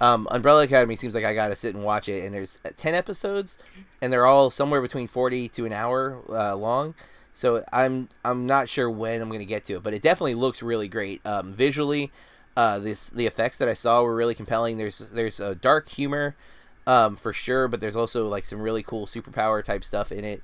[0.00, 2.94] Um, Umbrella Academy seems like I gotta sit and watch it, and there's uh, ten
[2.94, 3.58] episodes,
[4.02, 6.94] and they're all somewhere between forty to an hour uh, long.
[7.32, 10.62] So I'm I'm not sure when I'm gonna get to it, but it definitely looks
[10.62, 12.10] really great um, visually.
[12.56, 14.76] Uh, this the effects that I saw were really compelling.
[14.76, 16.36] There's there's a dark humor
[16.86, 17.68] um, for sure.
[17.68, 20.42] But there's also like some really cool superpower type stuff in it,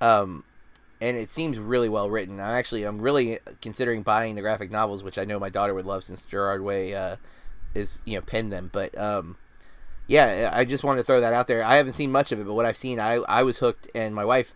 [0.00, 0.44] um,
[1.00, 2.40] and it seems really well written.
[2.40, 5.86] I actually I'm really considering buying the graphic novels, which I know my daughter would
[5.86, 7.16] love since Gerard Way uh,
[7.74, 8.70] is you know penned them.
[8.72, 9.36] But um,
[10.06, 11.62] yeah, I just wanted to throw that out there.
[11.62, 14.14] I haven't seen much of it, but what I've seen, I I was hooked, and
[14.14, 14.54] my wife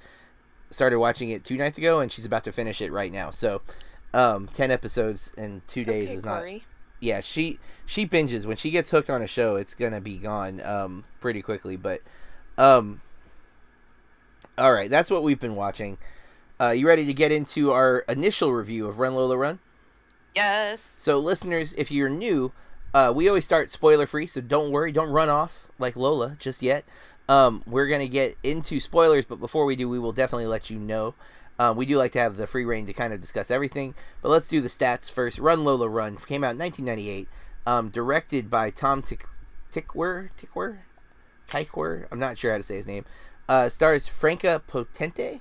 [0.70, 3.30] started watching it two nights ago, and she's about to finish it right now.
[3.30, 3.62] So.
[4.14, 6.64] Um, ten episodes in two days okay, is not Corey
[7.00, 9.56] yeah, she she binges when she gets hooked on a show.
[9.56, 11.76] It's gonna be gone um, pretty quickly.
[11.76, 12.02] But
[12.58, 13.00] um,
[14.58, 15.98] all right, that's what we've been watching.
[16.58, 19.58] Uh, you ready to get into our initial review of Run Lola Run?
[20.34, 20.80] Yes.
[20.82, 22.52] So, listeners, if you're new,
[22.94, 26.62] uh, we always start spoiler free, so don't worry, don't run off like Lola just
[26.62, 26.84] yet.
[27.28, 30.78] Um, we're gonna get into spoilers, but before we do, we will definitely let you
[30.78, 31.14] know
[31.58, 34.28] um, we do like to have the free reign to kind of discuss everything, but
[34.28, 35.38] let's do the stats first.
[35.38, 37.28] Run Lola Run came out in 1998,
[37.66, 39.26] um, directed by Tom Tick-
[39.70, 40.30] Tykwer,
[41.48, 42.06] Tykwer.
[42.10, 43.04] I'm not sure how to say his name.
[43.48, 45.40] Uh, stars Franka Potente,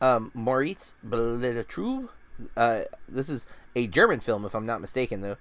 [0.00, 2.08] um, Moritz Bleibtreu.
[2.56, 5.36] Uh, this is a German film, if I'm not mistaken, though.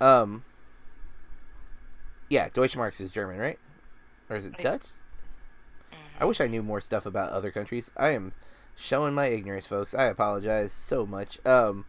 [0.00, 0.44] Um,
[2.28, 3.58] yeah, Deutschmarks is German, right?
[4.28, 4.88] Or is it Dutch?
[6.18, 7.90] I wish I knew more stuff about other countries.
[7.96, 8.32] I am
[8.76, 9.94] showing my ignorance, folks.
[9.94, 11.38] I apologize so much.
[11.46, 11.84] Um,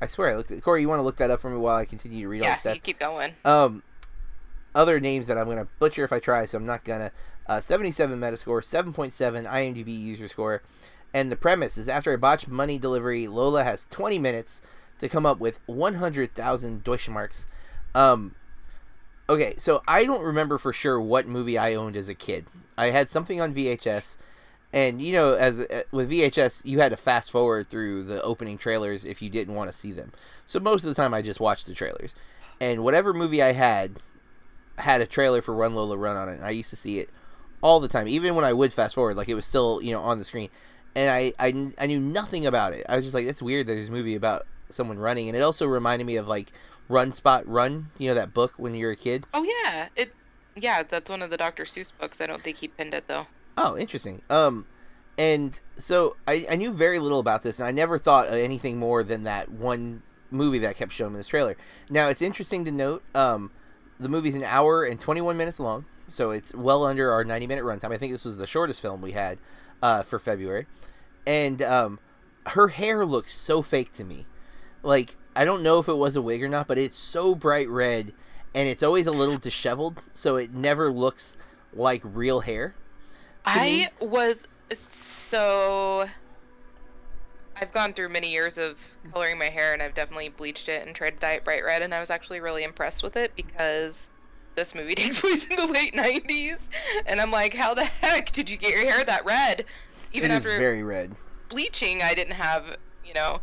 [0.00, 0.80] I swear I looked at Corey.
[0.80, 2.56] You want to look that up for me while I continue to read yeah, all
[2.62, 2.74] the stats?
[2.76, 3.34] you keep going.
[3.44, 3.82] Um,
[4.74, 7.10] other names that I'm gonna butcher if I try, so I'm not gonna.
[7.46, 10.62] Uh, 77 Metascore, 7.7 IMDb user score,
[11.14, 14.60] and the premise is after a botched money delivery, Lola has 20 minutes
[14.98, 17.46] to come up with 100,000 Deutschmarks.
[17.94, 18.34] Um,
[19.28, 22.46] okay, so I don't remember for sure what movie I owned as a kid.
[22.76, 24.18] I had something on VHS
[24.72, 28.58] and you know as uh, with VHS you had to fast forward through the opening
[28.58, 30.12] trailers if you didn't want to see them.
[30.46, 32.14] So most of the time I just watched the trailers.
[32.60, 34.00] and whatever movie I had
[34.78, 36.36] had a trailer for Run Lola Run on it.
[36.36, 37.10] And I used to see it
[37.60, 40.00] all the time, even when I would fast forward, like it was still you know
[40.00, 40.50] on the screen.
[40.94, 42.84] And I, I, I knew nothing about it.
[42.88, 43.66] I was just like, that's weird.
[43.66, 46.52] There's a movie about someone running, and it also reminded me of like
[46.88, 47.90] Run Spot Run.
[47.98, 49.26] You know that book when you were a kid.
[49.34, 50.12] Oh yeah, it.
[50.56, 51.64] Yeah, that's one of the Dr.
[51.64, 52.20] Seuss books.
[52.20, 53.26] I don't think he pinned it though.
[53.60, 54.22] Oh, interesting.
[54.30, 54.66] Um,
[55.18, 59.02] and so I, I knew very little about this, and I never thought anything more
[59.02, 61.56] than that one movie that kept showing in this trailer.
[61.90, 63.50] Now it's interesting to note, um,
[63.98, 67.64] the movie's an hour and 21 minutes long, so it's well under our 90 minute
[67.64, 67.92] runtime.
[67.92, 69.38] I think this was the shortest film we had
[69.82, 70.66] uh, for February,
[71.26, 71.98] and um,
[72.46, 74.24] her hair looks so fake to me.
[74.84, 77.68] Like I don't know if it was a wig or not, but it's so bright
[77.68, 78.12] red,
[78.54, 81.36] and it's always a little disheveled, so it never looks
[81.72, 82.76] like real hair.
[83.44, 84.06] I me.
[84.06, 86.06] was so
[87.60, 88.80] I've gone through many years of
[89.12, 91.82] coloring my hair and I've definitely bleached it and tried to dye it bright red
[91.82, 94.10] and I was actually really impressed with it because
[94.54, 96.68] this movie takes place in the late 90s
[97.06, 99.64] and I'm like how the heck did you get your hair that red
[100.12, 101.14] even it after very red
[101.48, 103.40] bleaching I didn't have you know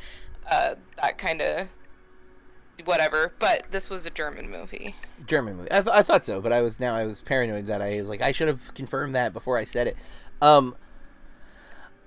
[0.49, 1.67] uh, that kind of
[2.83, 6.61] whatever but this was a German movie German movie I, I thought so but I
[6.61, 9.57] was now I was paranoid that I was like I should have confirmed that before
[9.57, 9.95] I said it
[10.41, 10.75] um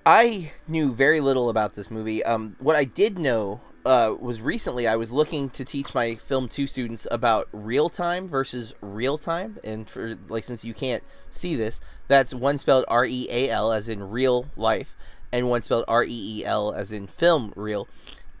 [0.05, 2.23] I knew very little about this movie.
[2.23, 6.47] Um, what I did know uh, was recently I was looking to teach my film
[6.47, 11.55] two students about real time versus real time, and for like since you can't see
[11.55, 14.95] this, that's one spelled R E A L as in real life,
[15.31, 17.87] and one spelled R E E L as in film real.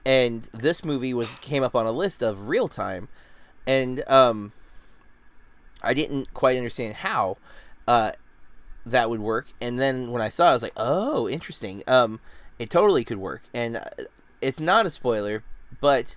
[0.05, 3.09] And this movie was came up on a list of real time,
[3.67, 4.53] and um,
[5.83, 7.37] I didn't quite understand how.
[7.87, 8.11] Uh,
[8.85, 9.47] that would work.
[9.61, 11.83] And then when I saw, it, I was like, oh, interesting.
[11.87, 12.19] Um,
[12.57, 13.83] it totally could work, and uh,
[14.41, 15.43] it's not a spoiler,
[15.79, 16.15] but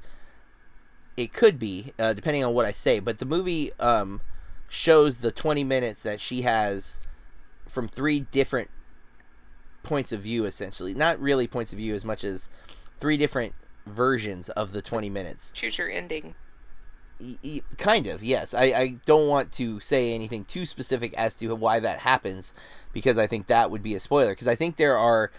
[1.17, 2.99] it could be uh, depending on what I say.
[2.99, 4.21] But the movie um,
[4.69, 7.01] shows the 20 minutes that she has
[7.69, 8.71] from three different
[9.83, 10.95] points of view, essentially.
[10.95, 12.49] Not really points of view as much as
[12.99, 13.55] three different
[13.87, 15.51] versions of the 20 minutes.
[15.53, 16.35] Choose your ending.
[17.79, 18.53] Kind of yes.
[18.53, 22.53] I, I don't want to say anything too specific as to why that happens
[22.93, 24.33] because i think that would be a spoiler.
[24.33, 25.31] Because i think there are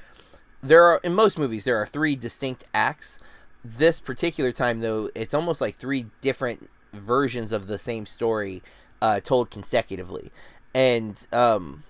[0.61, 3.19] there are in most movies there are three distinct acts.
[3.65, 8.61] This particular time though it's almost like three different versions of the same story
[9.01, 10.31] uh, told consecutively.
[10.73, 11.83] And um,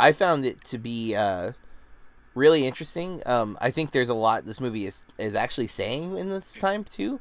[0.00, 1.52] i found it to be uh,
[2.34, 3.22] really interesting.
[3.26, 6.84] Um, i think there's a lot this movie is is actually saying in this time
[6.84, 7.20] too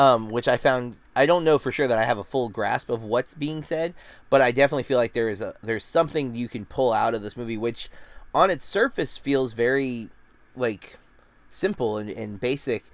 [0.00, 2.88] um, which I found I don't know for sure that I have a full grasp
[2.88, 3.92] of what's being said,
[4.30, 7.22] but I definitely feel like there is a there's something you can pull out of
[7.22, 7.90] this movie, which
[8.34, 10.08] on its surface feels very
[10.56, 10.98] like
[11.50, 12.84] simple and, and basic,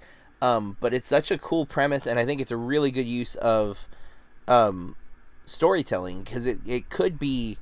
[0.41, 3.35] um, but it's such a cool premise, and I think it's a really good use
[3.35, 3.87] of
[4.47, 4.97] um,
[5.45, 7.57] storytelling because it, it could be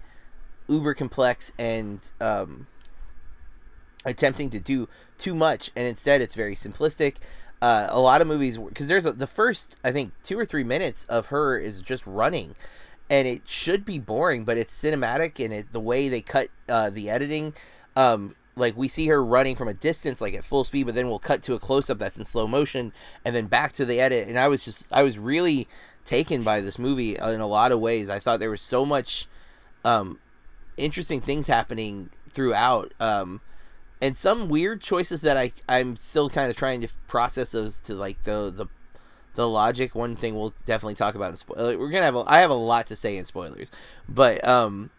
[0.67, 2.65] uber complex and um,
[4.05, 4.87] attempting to do
[5.17, 7.15] too much, and instead it's very simplistic
[7.61, 10.63] uh, a lot of movies because there's a, the first I think two or three
[10.63, 12.55] minutes of her is just running,
[13.09, 16.89] and it should be boring, but it's cinematic and it the way they cut uh,
[16.89, 17.53] the editing.
[17.95, 21.07] Um, like we see her running from a distance like at full speed but then
[21.07, 22.93] we'll cut to a close-up that's in slow motion
[23.25, 25.67] and then back to the edit and i was just i was really
[26.05, 29.27] taken by this movie in a lot of ways i thought there was so much
[29.83, 30.19] um,
[30.77, 33.41] interesting things happening throughout um,
[34.05, 37.95] and some weird choices that I I'm still kind of trying to process those to
[37.95, 38.67] like the the
[39.33, 39.95] the logic.
[39.95, 41.75] One thing we'll definitely talk about in spoilers.
[41.75, 43.71] We're gonna have a, I have a lot to say in spoilers,
[44.07, 44.91] but um,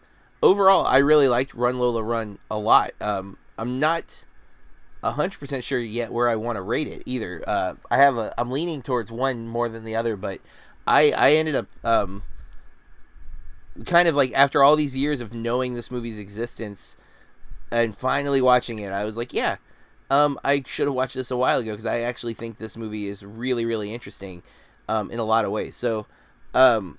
[0.43, 2.91] overall I really liked Run Lola Run a lot.
[2.99, 4.25] Um, I'm not
[5.01, 7.41] hundred percent sure yet where I want to rate it either.
[7.47, 10.41] Uh, I have a I'm leaning towards one more than the other, but
[10.85, 12.23] I I ended up um
[13.85, 16.97] kind of like after all these years of knowing this movie's existence
[17.71, 19.57] and finally watching it, I was like, yeah,
[20.09, 23.07] um, I should have watched this a while ago because I actually think this movie
[23.07, 24.43] is really, really interesting
[24.87, 25.75] um, in a lot of ways.
[25.75, 26.05] So,
[26.53, 26.97] um,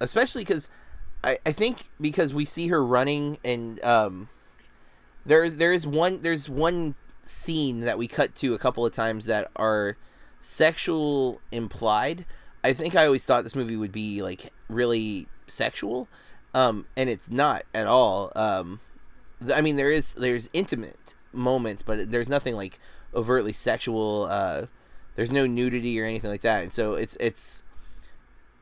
[0.00, 0.70] especially because
[1.22, 4.28] I, I think because we see her running and um,
[5.24, 6.94] there's there is one there's one
[7.24, 9.96] scene that we cut to a couple of times that are
[10.40, 12.24] sexual implied.
[12.62, 16.08] I think I always thought this movie would be like really sexual,
[16.54, 18.32] um, and it's not at all.
[18.34, 18.80] Um,
[19.52, 22.78] I mean, there is there's intimate moments, but there's nothing like
[23.14, 24.26] overtly sexual.
[24.30, 24.66] Uh,
[25.14, 27.62] there's no nudity or anything like that, and so it's it's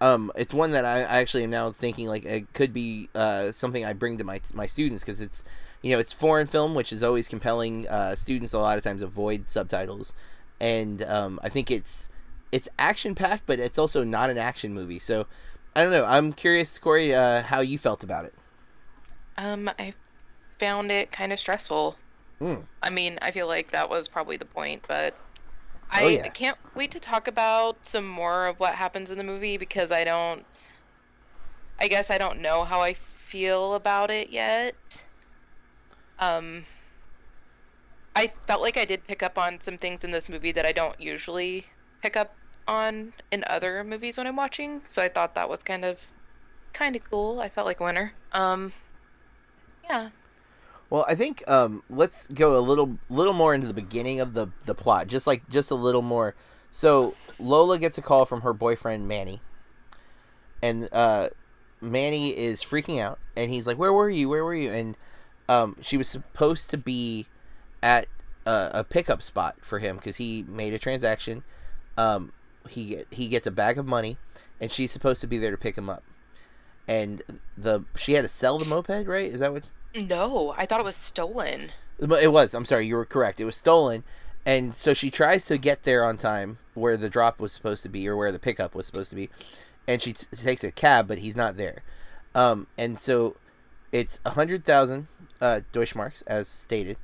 [0.01, 3.53] um it's one that I, I actually am now thinking like it could be uh,
[3.53, 5.45] something I bring to my my students because it's
[5.83, 7.89] you know it's foreign film, which is always compelling.
[7.89, 10.13] Uh, students a lot of times avoid subtitles,
[10.61, 12.09] and um, I think it's
[12.53, 14.99] it's action packed, but it's also not an action movie.
[14.99, 15.27] So
[15.75, 16.05] I don't know.
[16.05, 18.35] I'm curious, Corey, uh, how you felt about it.
[19.37, 19.93] Um, I
[20.65, 21.97] found it kind of stressful.
[22.41, 22.65] Mm.
[22.83, 25.15] I mean, I feel like that was probably the point, but
[25.93, 26.29] Oh, I yeah.
[26.29, 30.05] can't wait to talk about some more of what happens in the movie because I
[30.05, 30.73] don't.
[31.79, 35.05] I guess I don't know how I feel about it yet.
[36.19, 36.65] Um,
[38.17, 40.73] I felt like I did pick up on some things in this movie that I
[40.73, 41.67] don't usually
[42.03, 42.35] pick up
[42.67, 46.05] on in other movies when I'm watching, so I thought that was kind of
[46.73, 47.41] kind of cool.
[47.41, 48.13] I felt like a winner.
[48.33, 48.73] Um,
[49.85, 50.09] yeah.
[50.95, 54.51] Well, I think um, let's go a little little more into the beginning of the
[54.65, 56.37] the plot, just like just a little more.
[56.71, 59.41] So Lola gets a call from her boyfriend Manny,
[60.63, 61.31] and uh,
[61.81, 64.29] Manny is freaking out, and he's like, "Where were you?
[64.29, 64.97] Where were you?" And
[65.49, 67.27] um, she was supposed to be
[67.83, 68.07] at
[68.47, 71.43] a, a pickup spot for him because he made a transaction.
[71.99, 72.31] Um,
[72.69, 74.17] he he gets a bag of money,
[74.61, 76.05] and she's supposed to be there to pick him up.
[76.87, 77.21] And
[77.59, 79.29] the she had to sell the moped, right?
[79.29, 79.73] Is that what?
[79.95, 81.71] No, I thought it was stolen.
[81.99, 82.55] It was.
[82.55, 82.87] I'm sorry.
[82.87, 83.41] You were correct.
[83.41, 84.03] It was stolen,
[84.45, 87.89] and so she tries to get there on time where the drop was supposed to
[87.89, 89.31] be, or where the pickup was supposed to be,
[89.87, 91.83] and she t- takes a cab, but he's not there.
[92.35, 93.37] Um, and so
[93.93, 95.07] it's a hundred thousand
[95.41, 96.97] uh, Deutschmarks, as stated.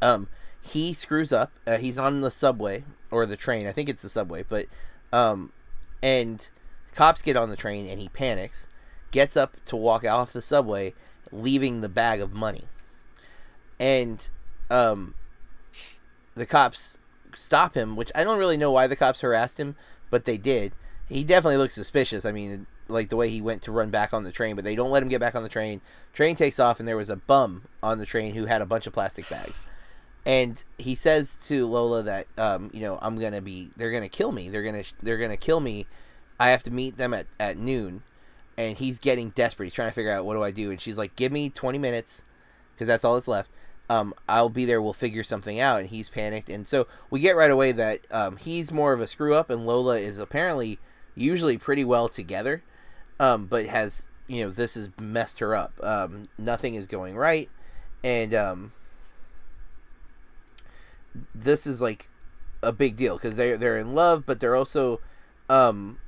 [0.00, 0.28] Um,
[0.62, 1.52] he screws up.
[1.66, 3.66] Uh, he's on the subway or the train.
[3.66, 4.66] I think it's the subway, but
[5.12, 5.52] um,
[6.02, 6.48] and
[6.94, 8.68] cops get on the train, and he panics,
[9.10, 10.94] gets up to walk off the subway,
[11.32, 12.64] leaving the bag of money
[13.78, 14.30] and
[14.70, 15.14] um,
[16.34, 16.98] the cops
[17.34, 19.76] stop him, which I don't really know why the cops harassed him,
[20.10, 20.72] but they did.
[21.08, 22.24] He definitely looks suspicious.
[22.24, 24.76] I mean, like the way he went to run back on the train, but they
[24.76, 25.80] don't let him get back on the train.
[26.12, 28.86] Train takes off, and there was a bum on the train who had a bunch
[28.86, 29.62] of plastic bags.
[30.24, 34.32] And he says to Lola that, um, you know, I'm gonna be, they're gonna kill
[34.32, 34.48] me.
[34.48, 35.86] They're gonna, they're gonna kill me.
[36.40, 38.02] I have to meet them at at noon.
[38.58, 39.66] And he's getting desperate.
[39.66, 40.70] He's trying to figure out what do I do.
[40.70, 42.24] And she's like, "Give me 20 minutes,
[42.74, 43.50] because that's all that's left."
[43.88, 44.82] um, I'll be there.
[44.82, 45.80] We'll figure something out.
[45.80, 49.06] And he's panicked, and so we get right away that um, he's more of a
[49.06, 50.78] screw up, and Lola is apparently
[51.14, 52.62] usually pretty well together,
[53.20, 55.72] um, but has you know this has messed her up.
[55.82, 57.48] Um, nothing is going right,
[58.02, 58.72] and um,
[61.34, 62.08] this is like
[62.62, 65.00] a big deal because they're they're in love, but they're also
[65.48, 65.98] um,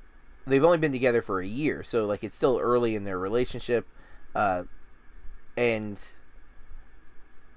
[0.48, 3.86] they've only been together for a year, so like it's still early in their relationship,
[4.34, 4.64] uh,
[5.56, 6.04] and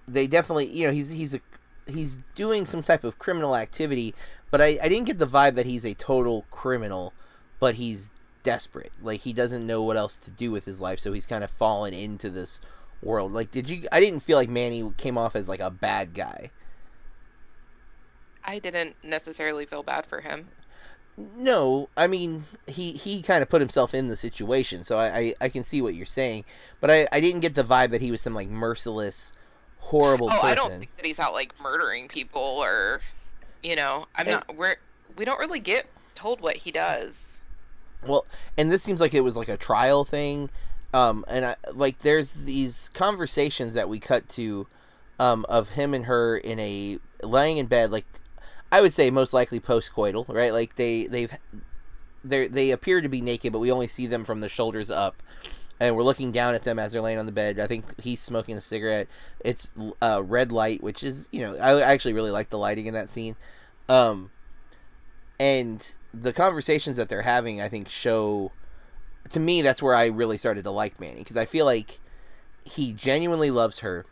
[0.08, 1.40] they definitely you know he's he's a
[1.88, 4.14] he's doing some type of criminal activity
[4.50, 7.14] but I, I didn't get the vibe that he's a total criminal
[7.60, 8.12] but he's
[8.44, 8.92] desperate.
[9.02, 11.52] Like he doesn't know what else to do with his life so he's kind of
[11.52, 12.62] fallen into this
[13.02, 13.32] world.
[13.32, 16.52] Like did you i didn't feel like manny came off as like a bad guy.
[18.44, 20.50] I didn't necessarily feel bad for him.
[21.36, 25.34] No i mean he he kind of put himself in the situation so I, I
[25.42, 26.44] i can see what you're saying
[26.80, 29.34] but i i didn't get the vibe that he was some like merciless
[29.80, 33.02] horrible Oh, person I don't think that he's out like murdering people or,
[33.64, 34.56] you know, I'm And- not.
[34.56, 34.76] We're
[35.18, 37.42] we don't really get told what he does.
[38.06, 38.26] Well,
[38.58, 40.50] and this seems like it was like a trial thing,
[40.94, 44.68] um, and I, like there's these conversations that we cut to,
[45.20, 48.06] um, of him and her in a laying in bed, like
[48.72, 50.54] I would say most likely post coital, right?
[50.54, 51.32] Like they they've
[52.24, 55.22] they they appear to be naked, but we only see them from the shoulders up,
[55.80, 57.60] and we're looking down at them as they're laying on the bed.
[57.60, 59.08] I think he's smoking a cigarette.
[59.44, 62.94] It's uh, red light, which is you know I actually really like the lighting in
[62.94, 63.36] that scene.
[63.90, 64.32] Um,
[65.42, 68.52] and the conversations that they're having i think show
[69.28, 72.00] to me that's where i really started to like manny because i feel like
[72.64, 74.06] he genuinely loves her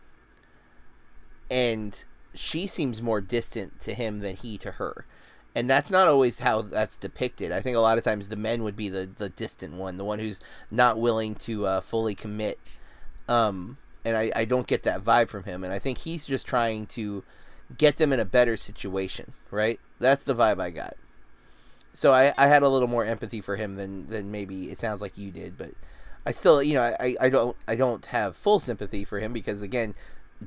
[1.51, 5.05] and she seems more distant to him than he to her.
[5.55, 7.51] And that's not always how that's depicted.
[7.51, 10.05] I think a lot of times the men would be the, the distant one the
[10.05, 12.59] one who's not willing to uh, fully commit
[13.27, 15.63] um, and I, I don't get that vibe from him.
[15.63, 17.23] And i think he's just trying to
[17.77, 19.79] get them in a better situation right?
[19.99, 20.95] That's the vibe i got.
[21.93, 25.01] So I, I had a little more empathy for him than than maybe it sounds
[25.01, 25.71] like you did but
[26.25, 29.61] i still you know I, I don't i don't have full sympathy for him because
[29.61, 29.95] again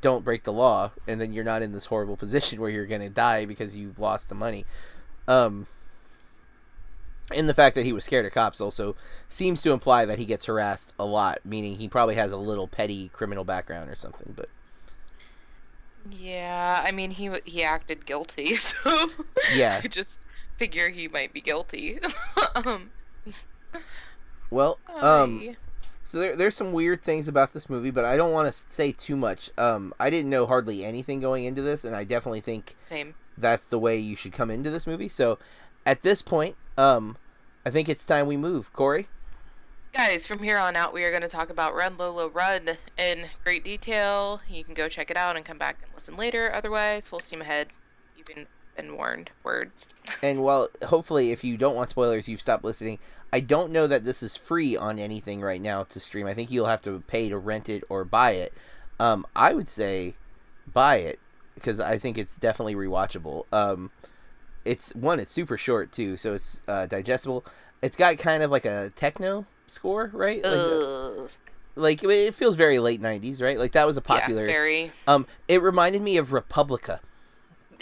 [0.00, 3.00] don't break the law and then you're not in this horrible position where you're going
[3.02, 4.64] to die because you lost the money
[5.28, 5.66] um
[7.34, 8.96] and the fact that he was scared of cops also
[9.28, 12.66] seems to imply that he gets harassed a lot meaning he probably has a little
[12.66, 14.48] petty criminal background or something but
[16.10, 19.08] Yeah, I mean he he acted guilty, so
[19.54, 19.80] Yeah.
[19.84, 20.18] I just
[20.56, 22.00] figure he might be guilty.
[22.56, 22.90] um,
[24.50, 25.56] well um I-
[26.02, 28.90] So there, there's some weird things about this movie, but I don't want to say
[28.90, 29.50] too much.
[29.56, 33.14] Um, I didn't know hardly anything going into this, and I definitely think same.
[33.38, 35.08] that's the way you should come into this movie.
[35.08, 35.38] So,
[35.86, 37.16] at this point, um,
[37.64, 38.72] I think it's time we move.
[38.72, 39.06] Corey.
[39.92, 43.26] Guys, from here on out, we are going to talk about Run Lola Run in
[43.44, 44.40] great detail.
[44.48, 46.52] You can go check it out and come back and listen later.
[46.52, 47.68] Otherwise, full steam ahead.
[48.16, 49.30] You've been, been warned.
[49.44, 49.90] Words.
[50.22, 52.98] And well, hopefully, if you don't want spoilers, you've stopped listening.
[53.32, 56.26] I don't know that this is free on anything right now to stream.
[56.26, 58.52] I think you'll have to pay to rent it or buy it.
[59.00, 60.14] Um, I would say
[60.70, 61.18] buy it
[61.54, 63.44] because I think it's definitely rewatchable.
[63.52, 63.90] Um,
[64.64, 67.44] it's one, it's super short too, so it's uh, digestible.
[67.80, 70.42] It's got kind of like a techno score, right?
[70.44, 71.30] Like,
[71.74, 73.58] like it feels very late '90s, right?
[73.58, 74.46] Like that was a popular.
[74.46, 74.92] Yeah, very.
[75.08, 77.00] Um, it reminded me of Republica,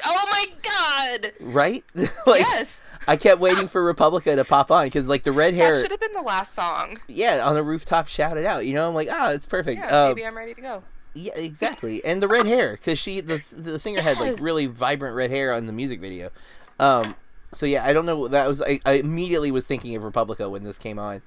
[0.04, 1.32] Oh my god!
[1.40, 1.84] right?
[2.26, 2.82] like yes!
[3.08, 5.90] I kept waiting for Republica to pop on because like the red hair, That should
[5.90, 7.00] have been the last song.
[7.08, 8.66] yeah, on a rooftop shouted out.
[8.66, 9.78] You know, I'm like, ah, it's perfect.
[9.80, 10.82] Yeah, Uh, maybe I'm ready to go.
[11.14, 12.04] yeah, exactly.
[12.04, 15.52] And the red hair because she the the singer had like really vibrant red hair
[15.52, 16.30] on the music video.
[16.78, 17.14] Um,
[17.52, 18.28] so yeah, I don't know.
[18.28, 21.22] That was I, I immediately was thinking of Republica when this came on.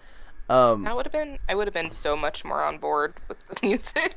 [0.49, 1.39] Um, That would have been.
[1.49, 4.13] I would have been so much more on board with the music.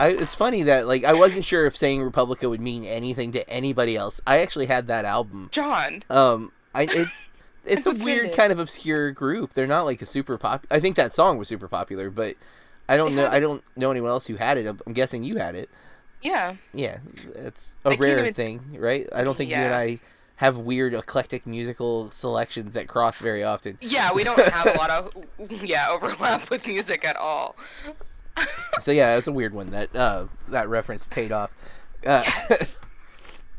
[0.00, 3.48] I, it's funny that like I wasn't sure if saying Republica would mean anything to
[3.48, 4.20] anybody else.
[4.26, 5.48] I actually had that album.
[5.52, 6.02] John.
[6.10, 7.28] Um, I it's
[7.64, 9.54] it's a weird kind of obscure group.
[9.54, 10.66] They're not like a super pop.
[10.70, 12.36] I think that song was super popular, but
[12.88, 13.28] I don't They know.
[13.30, 14.66] I don't know anyone else who had it.
[14.66, 15.70] I'm- guessing you had it.
[16.22, 16.56] Yeah.
[16.72, 16.98] Yeah,
[17.34, 19.06] it's I a can't rare even- thing, right?
[19.14, 20.00] I don't think you and I
[20.36, 23.78] have weird eclectic musical selections that cross very often.
[23.80, 25.12] Yeah, we don't have a lot of
[25.64, 27.56] yeah overlap with music at all.
[28.80, 31.52] So yeah, that's a weird one that uh, that reference paid off.
[32.04, 32.80] Uh, Yes.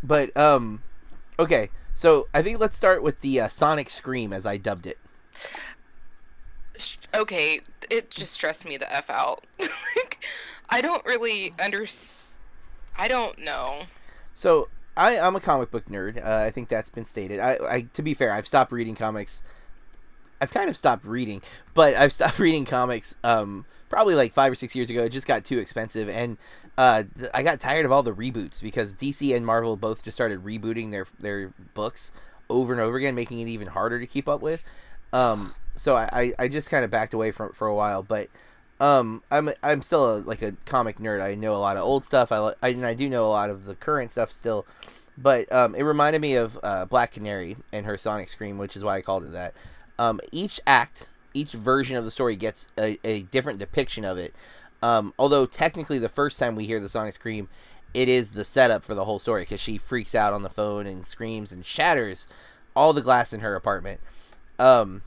[0.03, 0.81] but um,
[1.39, 4.99] okay, so I think let's start with the uh, Sonic Scream as I dubbed it.
[7.15, 9.45] Okay, it just stressed me the f out.
[9.59, 10.23] like,
[10.69, 11.85] I don't really under.
[12.97, 13.79] I don't know.
[14.33, 14.67] So
[14.97, 16.23] I, I'm a comic book nerd.
[16.23, 17.39] Uh, I think that's been stated.
[17.39, 19.41] I, I, to be fair, I've stopped reading comics.
[20.41, 21.41] I've kind of stopped reading,
[21.73, 25.03] but I've stopped reading comics um, probably like five or six years ago.
[25.03, 26.37] It just got too expensive, and
[26.77, 30.15] uh, th- I got tired of all the reboots because DC and Marvel both just
[30.15, 32.11] started rebooting their their books
[32.49, 34.63] over and over again, making it even harder to keep up with.
[35.13, 38.27] Um, so I, I, just kind of backed away from for a while, but
[38.79, 41.21] um, I'm I'm still a, like a comic nerd.
[41.21, 42.31] I know a lot of old stuff.
[42.31, 44.65] I, I and I do know a lot of the current stuff still,
[45.17, 48.83] but um, it reminded me of uh, Black Canary and her Sonic Scream, which is
[48.83, 49.53] why I called it that.
[49.97, 54.33] Um, each act, each version of the story gets a, a different depiction of it.
[54.85, 57.49] Um, although technically, the first time we hear the Sonic Scream,
[57.95, 60.85] it is the setup for the whole story because she freaks out on the phone
[60.85, 62.27] and screams and shatters
[62.75, 63.99] all the glass in her apartment.
[64.59, 65.01] Um,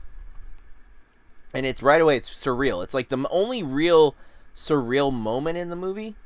[1.53, 2.83] and it's right away it's surreal.
[2.83, 4.17] It's like the only real
[4.53, 6.17] surreal moment in the movie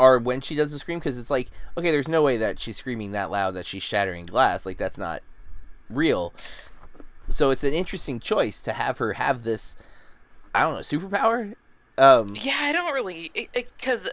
[0.00, 2.78] are when she does the scream because it's like okay there's no way that she's
[2.78, 5.20] screaming that loud that she's shattering glass like that's not
[5.90, 6.32] real.
[7.28, 9.76] So it's an interesting choice to have her have this
[10.54, 11.54] i don't know superpower
[11.98, 14.08] um Yeah, I don't really because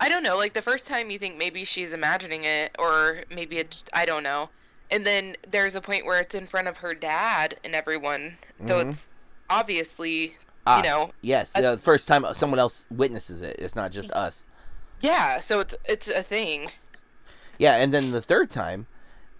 [0.00, 0.36] I don't know.
[0.36, 4.22] Like the first time you think maybe she's imagining it, or maybe it's I don't
[4.22, 4.50] know.
[4.90, 8.78] And then there's a point where it's in front of her dad and everyone, so
[8.78, 8.88] Mhm.
[8.88, 9.12] it's
[9.50, 10.36] obviously
[10.66, 14.46] ah, you know yes the first time someone else witnesses it it's not just us
[15.00, 15.40] yeah.
[15.40, 16.66] So it's it's a thing.
[17.58, 18.86] Yeah, and then the third time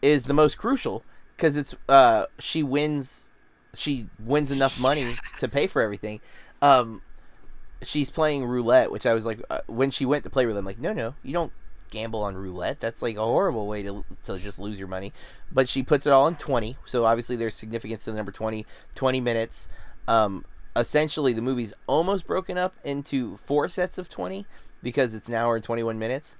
[0.02, 1.04] is the most crucial
[1.36, 3.30] because it's uh she wins
[3.74, 6.20] she wins enough money to pay for everything.
[6.62, 7.02] Um,
[7.82, 10.66] she's playing roulette, which I was like uh, when she went to play roulette, I'm
[10.66, 11.52] like, no, no, you don't
[11.90, 12.80] gamble on roulette.
[12.80, 15.12] That's like a horrible way to to just lose your money.
[15.50, 18.66] But she puts it all in twenty, so obviously there's significance to the number 20.
[18.94, 19.68] 20 minutes.
[20.06, 20.44] Um,
[20.76, 24.46] essentially the movie's almost broken up into four sets of twenty
[24.82, 26.36] because it's an hour and twenty one minutes.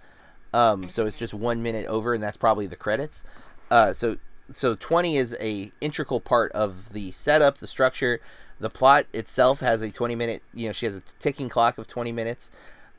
[0.52, 3.24] Um, so it's just one minute over, and that's probably the credits.
[3.70, 4.18] Uh, so
[4.50, 8.20] so twenty is a integral part of the setup, the structure,
[8.60, 10.42] the plot itself has a twenty minute.
[10.52, 12.50] You know, she has a ticking clock of twenty minutes,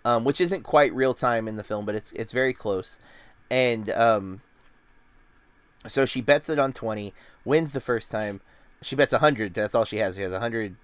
[0.04, 3.00] um, which isn't quite real time in the film, but it's it's very close.
[3.50, 4.42] And um,
[5.88, 8.42] so she bets it on twenty, wins the first time.
[8.82, 9.54] She bets hundred.
[9.54, 10.16] That's all she has.
[10.16, 10.76] She has hundred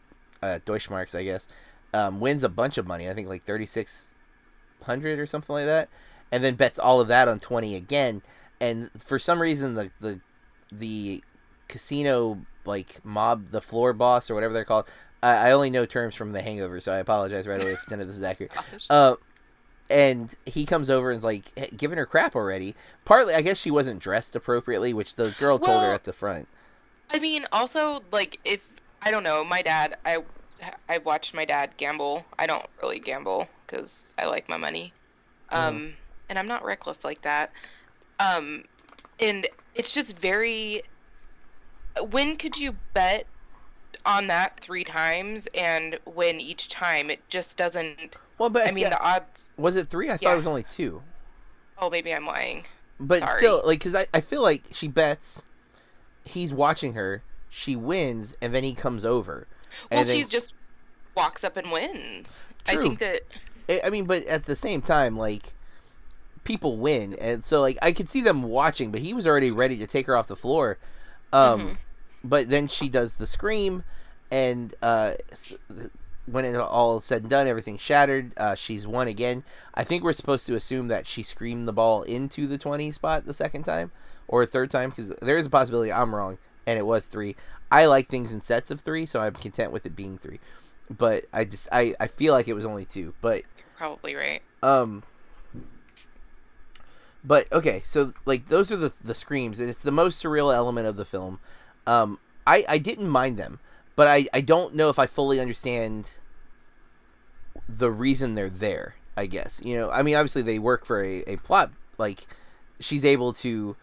[0.42, 1.48] uh, Deutschmarks, I guess.
[1.94, 3.10] Um, wins a bunch of money.
[3.10, 4.16] I think like thirty six
[4.84, 5.90] hundred or something like that,
[6.32, 8.22] and then bets all of that on twenty again.
[8.60, 10.22] And for some reason, the the
[10.72, 11.24] the
[11.72, 14.88] casino like mob, the floor boss or whatever they're called.
[15.24, 18.00] I, I only know terms from The Hangover, so I apologize right away if none
[18.00, 18.52] of this is accurate.
[18.90, 19.16] Uh,
[19.90, 22.76] and he comes over and's like "Hey, giving her crap already.
[23.04, 26.48] Partly, I guess she wasn't dressed appropriately, which the girl told her at the front.
[27.10, 28.66] I mean, also like if
[29.02, 30.20] I don't know, my dad, I
[30.88, 32.26] I watched my dad gamble.
[32.40, 34.94] I don't really gamble because I like my money,
[35.50, 35.94] um,
[36.30, 37.52] and I'm not reckless like that.
[38.20, 38.64] Um,
[39.20, 40.84] and it's just very.
[42.10, 43.26] When could you bet
[44.06, 47.10] on that three times and win each time?
[47.10, 48.18] It just doesn't.
[48.38, 49.54] Well, but I mean, yeah, the odds.
[49.58, 50.10] was it three?
[50.10, 51.04] I thought it was only two.
[51.78, 52.66] Oh, maybe I'm lying.
[53.00, 53.38] But Sorry.
[53.38, 55.46] still, like, because I, I feel like she bets,
[56.24, 59.48] he's watching her, she wins, and then he comes over.
[59.92, 60.54] Well, she just
[61.16, 62.50] walks up and wins.
[62.66, 62.80] True.
[62.80, 63.22] I think that.
[63.86, 65.54] I mean, but at the same time, like,
[66.44, 69.78] people win, and so like I could see them watching, but he was already ready
[69.78, 70.78] to take her off the floor.
[71.34, 71.78] Um, Mhm.
[72.24, 73.84] but then she does the scream,
[74.30, 75.14] and uh,
[76.26, 78.32] when it all is said and done, everything shattered.
[78.38, 79.44] Uh, she's won again.
[79.74, 83.26] I think we're supposed to assume that she screamed the ball into the twenty spot
[83.26, 83.92] the second time
[84.28, 87.36] or a third time because there is a possibility I'm wrong and it was three.
[87.72, 90.40] I like things in sets of three, so I'm content with it being three.
[90.90, 93.14] But I just I, I feel like it was only two.
[93.22, 94.42] But You're Probably right.
[94.62, 95.04] um
[97.24, 100.88] but okay, so like those are the the screams and it's the most surreal element
[100.88, 101.40] of the film.
[101.86, 103.60] Um I I didn't mind them,
[103.96, 106.20] but I I don't know if I fully understand
[107.68, 109.62] the reason they're there, I guess.
[109.64, 112.26] You know, I mean obviously they work for a, a plot like
[112.80, 113.76] she's able to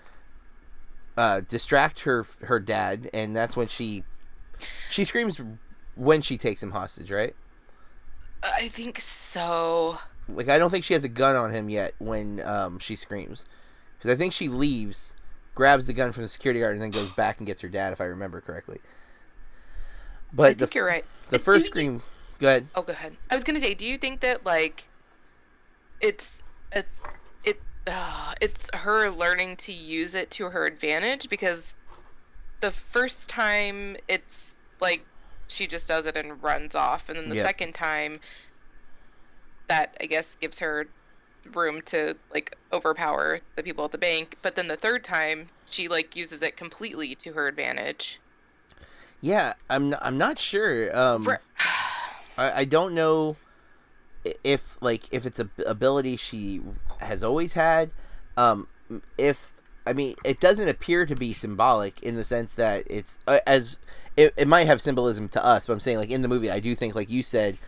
[1.17, 4.05] uh distract her her dad and that's when she
[4.91, 5.41] she screams
[5.95, 7.35] when she takes him hostage, right?
[8.43, 9.99] I think so.
[10.29, 13.47] Like I don't think she has a gun on him yet when um, she screams,
[13.99, 15.15] because I think she leaves,
[15.55, 17.93] grabs the gun from the security guard, and then goes back and gets her dad,
[17.93, 18.81] if I remember correctly.
[20.33, 21.05] But I think the you're right.
[21.31, 22.03] the first you- scream,
[22.39, 22.69] go ahead.
[22.75, 23.17] Oh, go ahead.
[23.31, 24.87] I was gonna say, do you think that like
[26.01, 26.85] it's a,
[27.45, 31.75] it uh, it's her learning to use it to her advantage because
[32.61, 35.05] the first time it's like
[35.49, 37.43] she just does it and runs off, and then the Yeah.
[37.45, 38.21] second time
[39.69, 40.87] that I guess gives her
[41.55, 45.89] room to like overpower the people at the bank, but then the third time she
[45.89, 48.21] like uses it completely to her advantage.
[49.21, 50.97] Yeah, I'm n- I'm not sure.
[50.97, 51.41] Um, For-
[52.37, 53.37] I, I don't know
[54.45, 56.61] if like if it's a ability she
[57.01, 57.91] has always had.
[58.37, 58.69] Um,
[59.17, 59.53] if
[59.87, 63.77] I mean, it doesn't appear to be symbolic in the sense that it's uh, as
[64.17, 66.61] it, it might have symbolism to us, but I'm saying like in the movie, I
[66.61, 67.59] do think like you said,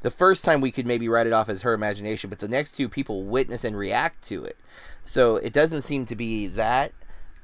[0.00, 2.72] the first time we could maybe write it off as her imagination, but the next
[2.72, 4.56] two people witness and react to it,
[5.04, 6.92] so it doesn't seem to be that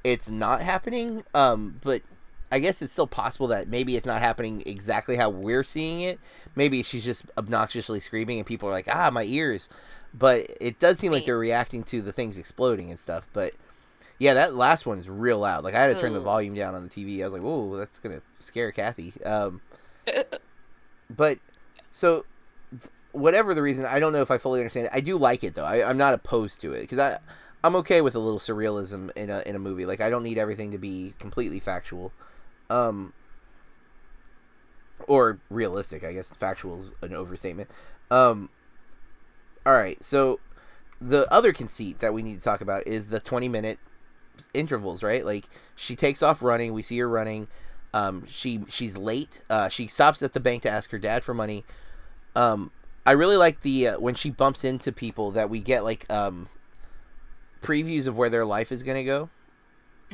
[0.05, 1.25] it's not happening.
[1.35, 2.03] Um, but
[2.51, 6.21] I guess it's still possible that maybe it's not happening exactly how we're seeing it.
[6.55, 9.69] Maybe she's just obnoxiously screaming and people are like, ah, my ears.
[10.15, 13.27] But it does seem like they're reacting to the things exploding and stuff.
[13.33, 13.53] But
[14.19, 15.65] yeah, that last one is real loud.
[15.65, 17.21] Like I had to turn the volume down on the TV.
[17.21, 19.13] I was like, whoa, that's gonna scare Kathy.
[19.25, 19.61] Um,
[21.11, 21.39] but
[21.91, 22.25] so
[23.17, 24.93] whatever the reason, I don't know if I fully understand it.
[24.95, 25.64] I do like it though.
[25.64, 27.19] I, I'm not opposed to it because I
[27.64, 29.87] I'm okay with a little surrealism in a in a movie.
[29.87, 32.12] Like I don't need everything to be completely factual,
[32.71, 33.12] um,
[35.09, 36.05] or realistic.
[36.05, 37.71] I guess factual is an overstatement.
[38.11, 38.51] Um,
[39.64, 40.39] all right, so
[41.01, 43.79] the other conceit that we need to talk about is the 20 minute
[44.55, 45.25] intervals, right?
[45.25, 47.49] Like she takes off running, we see her running.
[47.93, 49.43] Um, she she's late.
[49.49, 51.64] Uh, she stops at the bank to ask her dad for money.
[52.35, 52.71] Um,
[53.07, 56.49] I really like the uh, when she bumps into people that we get like um,
[57.63, 59.31] previews of where their life is gonna go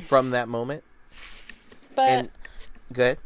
[0.05, 0.83] from that moment.
[1.95, 2.29] but And
[2.93, 3.17] go ahead.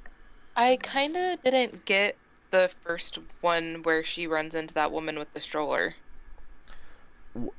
[0.56, 2.16] I kind of didn't get
[2.52, 5.96] the first one where she runs into that woman with the stroller.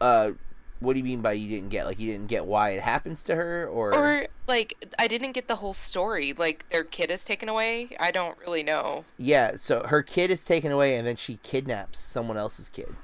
[0.01, 0.33] Uh,
[0.81, 3.23] what do you mean by you didn't get like you didn't get why it happens
[3.25, 6.33] to her or, Or like I didn't get the whole story.
[6.33, 7.91] Like their kid is taken away.
[7.99, 9.05] I don't really know.
[9.17, 9.53] yeah?
[9.57, 12.95] So her kid is taken away and then she kidnaps someone else's kid.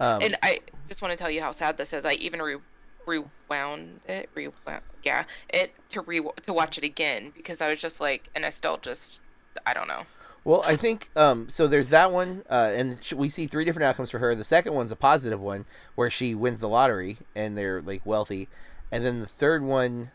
[0.00, 2.04] Um, and I just want to tell you how sad this is.
[2.04, 2.58] I even re-
[3.06, 8.00] rewound it, rewound, yeah, it to re to watch it again because I was just
[8.00, 9.20] like, and I still just,
[9.66, 10.02] I don't know.
[10.44, 11.66] Well, I think um, so.
[11.66, 14.34] There's that one, uh, and we see three different outcomes for her.
[14.34, 15.64] The second one's a positive one,
[15.94, 18.48] where she wins the lottery and they're like wealthy,
[18.92, 20.10] and then the third one,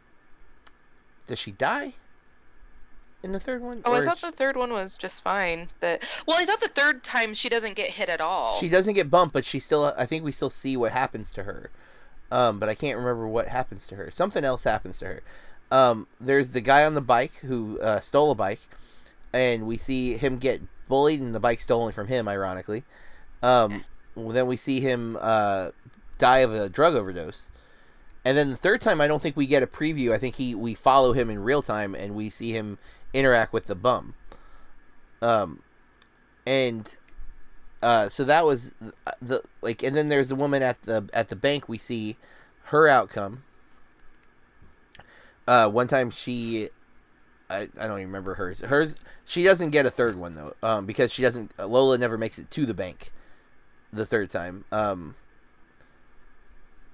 [1.25, 1.93] does she die?
[3.21, 5.67] In the third one, Oh, I thought she, the third one was just fine.
[5.79, 8.57] That well, I thought the third time she doesn't get hit at all.
[8.59, 9.93] she doesn't get bumped, but she still.
[9.97, 11.71] I think we still see what happens to her,
[12.31, 14.11] um, but I can't remember what happens to her.
[14.11, 15.21] Something else happens to her.
[15.71, 18.61] Um, there's the guy on the bike who uh, stole a bike,
[19.33, 22.27] and we see him get bullied and the bike stolen from him.
[22.27, 22.83] Ironically,
[23.41, 25.71] um, then we see him uh,
[26.17, 27.49] die of a drug overdose,
[28.25, 30.11] and then the third time, I don't think we get a preview.
[30.11, 32.77] I think he we follow him in real time and we see him
[33.13, 34.13] interact with the bum.
[35.21, 35.63] Um,
[36.45, 36.97] and
[37.81, 38.73] uh, so that was
[39.21, 41.69] the like, and then there's the woman at the at the bank.
[41.69, 42.17] We see
[42.65, 43.43] her outcome.
[45.47, 46.69] Uh, one time she,
[47.49, 48.61] I, I don't even remember hers.
[48.61, 51.57] Hers she doesn't get a third one though, um, because she doesn't.
[51.59, 53.11] Lola never makes it to the bank,
[53.91, 54.65] the third time.
[54.71, 55.15] Um.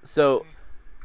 [0.02, 0.46] So,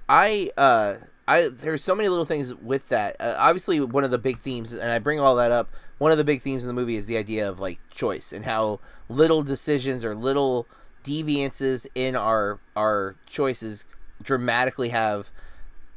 [0.08, 0.96] I uh
[1.28, 3.16] I there's so many little things with that.
[3.20, 5.70] Uh, obviously, one of the big themes, and I bring all that up.
[5.98, 8.46] One of the big themes in the movie is the idea of like choice and
[8.46, 10.68] how little decisions or little
[11.04, 13.86] deviances in our our choices
[14.22, 15.32] dramatically have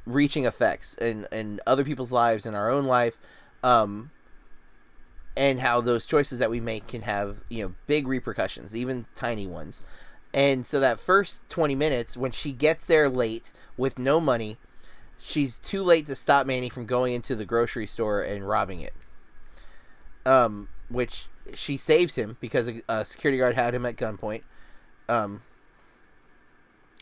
[0.07, 3.16] reaching effects in in other people's lives and our own life.
[3.64, 4.10] Um,
[5.36, 9.46] and how those choices that we make can have you know big repercussions, even tiny
[9.46, 9.82] ones.
[10.32, 14.56] And so that first 20 minutes, when she gets there late with no money,
[15.16, 18.94] she's too late to stop Manny from going into the grocery store and robbing it.
[20.26, 24.42] Um, which she saves him because a, security guard had him at gunpoint.
[25.08, 25.42] Um,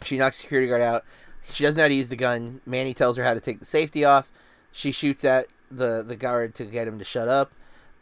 [0.03, 1.05] she knocks security guard out.
[1.45, 2.61] She doesn't know how to use the gun.
[2.67, 4.31] Manny tells her how to take the safety off.
[4.73, 5.47] She shoots at
[5.77, 7.53] the the guard to get him to shut up.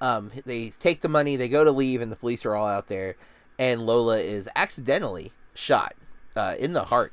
[0.00, 1.36] Um, they take the money.
[1.36, 3.16] They go to leave, and the police are all out there.
[3.58, 5.94] And Lola is accidentally shot
[6.34, 7.12] uh, in the heart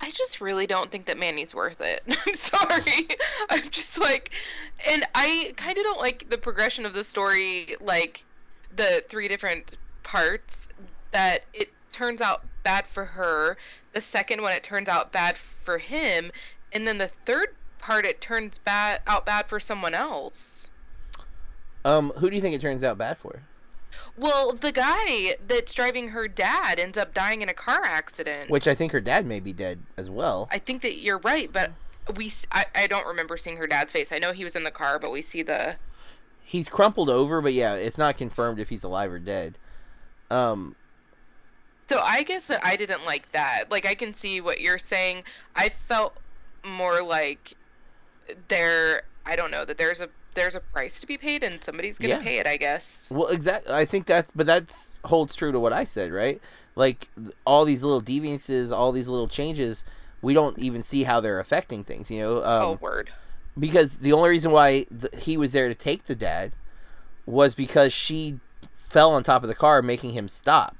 [0.00, 2.00] I just really don't think that Manny's worth it.
[2.26, 3.08] I'm sorry.
[3.50, 4.30] I'm just like,
[4.88, 8.24] and I kind of don't like the progression of the story, like
[8.76, 10.68] the three different parts
[11.12, 13.58] that it turns out bad for her.
[13.92, 16.30] The second one, it turns out bad for him,
[16.72, 20.68] and then the third part, it turns bad out bad for someone else.
[21.84, 23.42] Um, who do you think it turns out bad for?
[24.16, 28.50] Well, the guy that's driving her dad ends up dying in a car accident.
[28.50, 30.48] Which I think her dad may be dead as well.
[30.50, 31.72] I think that you're right, but
[32.16, 34.12] we I, I don't remember seeing her dad's face.
[34.12, 35.76] I know he was in the car, but we see the
[36.44, 39.58] He's crumpled over, but yeah, it's not confirmed if he's alive or dead.
[40.30, 40.76] Um
[41.86, 43.64] So I guess that I didn't like that.
[43.70, 45.24] Like I can see what you're saying.
[45.54, 46.16] I felt
[46.64, 47.54] more like
[48.48, 51.98] there I don't know that there's a there's a price to be paid and somebody's
[51.98, 52.22] gonna yeah.
[52.22, 53.10] pay it i guess.
[53.12, 56.40] Well exactly i think that's but that's holds true to what i said right?
[56.76, 57.08] Like
[57.44, 59.84] all these little deviances all these little changes
[60.22, 62.36] we don't even see how they're affecting things you know?
[62.38, 63.10] Um, oh word.
[63.58, 66.52] because the only reason why the, he was there to take the dad
[67.26, 68.38] was because she
[68.90, 70.76] fell on top of the car making him stop.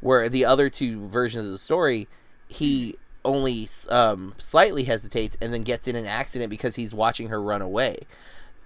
[0.00, 2.06] Where the other two versions of the story
[2.48, 2.96] he
[3.26, 7.60] only um, slightly hesitates and then gets in an accident because he's watching her run
[7.60, 7.98] away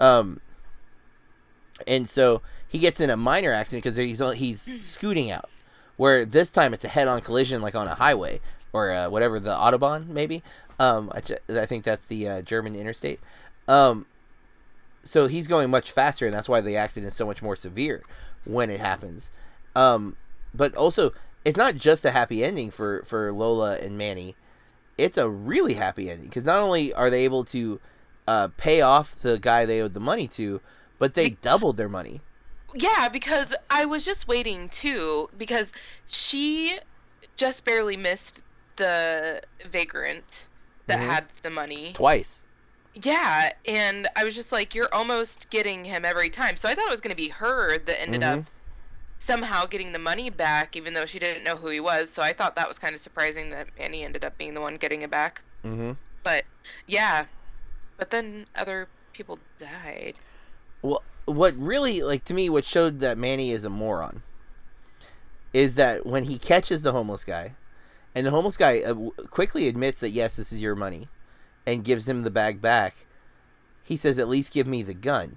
[0.01, 0.41] um,
[1.87, 4.79] and so he gets in a minor accident because he's he's hmm.
[4.79, 5.49] scooting out.
[5.97, 8.41] Where this time it's a head-on collision, like on a highway
[8.73, 10.43] or uh, whatever the autobahn, maybe.
[10.79, 13.21] Um, I, I think that's the uh, German interstate.
[13.69, 14.07] Um,
[15.05, 18.03] so he's going much faster, and that's why the accident is so much more severe
[18.47, 19.31] when it happens.
[19.77, 20.17] Um,
[20.55, 21.13] but also,
[21.45, 24.37] it's not just a happy ending for for Lola and Manny.
[25.01, 27.81] It's a really happy ending because not only are they able to
[28.27, 30.61] uh, pay off the guy they owed the money to,
[30.99, 32.21] but they doubled their money.
[32.75, 35.73] Yeah, because I was just waiting too, because
[36.07, 36.79] she
[37.37, 38.43] just barely missed
[38.77, 40.47] the vagrant
[40.87, 41.11] that mm-hmm.
[41.11, 42.47] had the money twice.
[42.95, 46.57] Yeah, and I was just like, you're almost getting him every time.
[46.57, 48.41] So I thought it was going to be her that ended mm-hmm.
[48.41, 48.47] up
[49.21, 52.11] somehow getting the money back, even though she didn't know who he was.
[52.11, 54.77] So I thought that was kind of surprising that Manny ended up being the one
[54.77, 55.43] getting it back.
[55.65, 55.93] Mm-hmm.
[56.25, 56.45] But
[56.89, 57.27] yeah,
[57.97, 60.19] but then other people died.
[60.83, 64.23] Well, what really like to me what showed that Manny is a moron
[65.53, 67.55] is that when he catches the homeless guy
[68.15, 68.95] and the homeless guy uh,
[69.29, 71.09] quickly admits that yes, this is your money
[71.67, 73.07] and gives him the bag back.
[73.85, 75.37] He says at least give me the gun.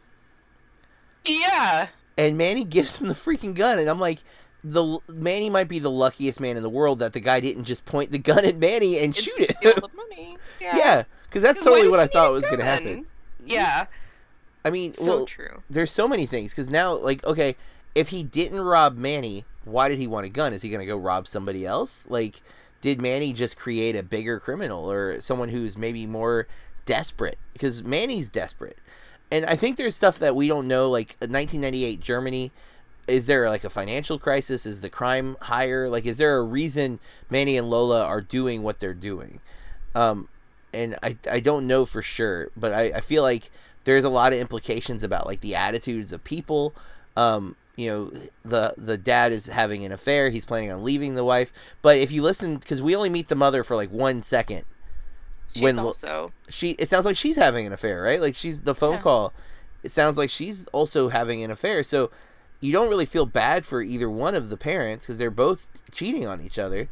[1.26, 1.90] Yeah.
[2.18, 4.20] And Manny gives him the freaking gun and I'm like
[4.64, 7.86] the Manny might be the luckiest man in the world that the guy didn't just
[7.86, 9.55] point the gun at Manny and shoot it.
[10.61, 10.78] Yeah.
[10.78, 11.03] yeah.
[11.24, 13.05] Because that's totally what I thought was going to happen.
[13.43, 13.88] Yeah.
[14.64, 15.61] I mean, so well, true.
[15.70, 17.57] There's so many things because now, like, okay,
[17.95, 20.53] if he didn't rob Manny, why did he want a gun?
[20.53, 22.05] Is he going to go rob somebody else?
[22.09, 22.41] Like,
[22.82, 26.47] did Manny just create a bigger criminal or someone who's maybe more
[26.86, 27.38] desperate?
[27.51, 28.78] Because Manny's desperate,
[29.34, 30.88] and I think there's stuff that we don't know.
[30.88, 32.52] Like 1998 Germany,
[33.08, 34.64] is there like a financial crisis?
[34.64, 35.90] Is the crime higher?
[35.90, 37.00] Like, is there a reason
[37.32, 39.40] Manny and Lola are doing what they're doing?
[39.96, 40.30] Um,
[40.72, 43.50] and I, I don't know for sure, but I, I feel like
[43.86, 46.76] there's a lot of implications about like the attitudes of people.
[47.18, 48.12] Um, you know,
[48.46, 50.30] the the dad is having an affair.
[50.30, 51.52] He's planning on leaving the wife.
[51.82, 54.66] But if you listen, because we only meet the mother for like one second.
[55.54, 58.20] She's when also she, it sounds like she's having an affair, right?
[58.20, 59.01] Like she's the phone yeah.
[59.01, 59.34] call.
[59.84, 61.84] It sounds like she's also having an affair.
[61.84, 62.10] So
[62.60, 66.26] you don't really feel bad for either one of the parents because they're both cheating
[66.26, 66.89] on each other.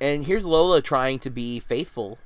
[0.00, 2.18] And here's Lola trying to be faithful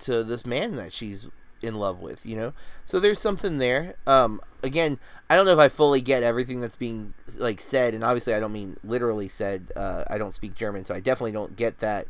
[0.00, 1.28] to this man that she's
[1.62, 2.52] in love with, you know.
[2.84, 3.94] So there's something there.
[4.06, 4.98] Um, again,
[5.28, 8.40] I don't know if I fully get everything that's being like said, and obviously I
[8.40, 9.70] don't mean literally said.
[9.74, 12.06] Uh, I don't speak German, so I definitely don't get that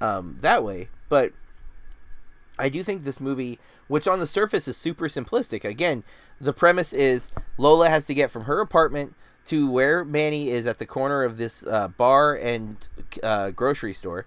[0.00, 0.88] um, that way.
[1.08, 1.32] But
[2.60, 3.58] I do think this movie,
[3.88, 6.04] which on the surface is super simplistic, again,
[6.40, 9.14] the premise is Lola has to get from her apartment
[9.46, 12.86] to where Manny is at the corner of this uh, bar and
[13.22, 14.26] uh, grocery store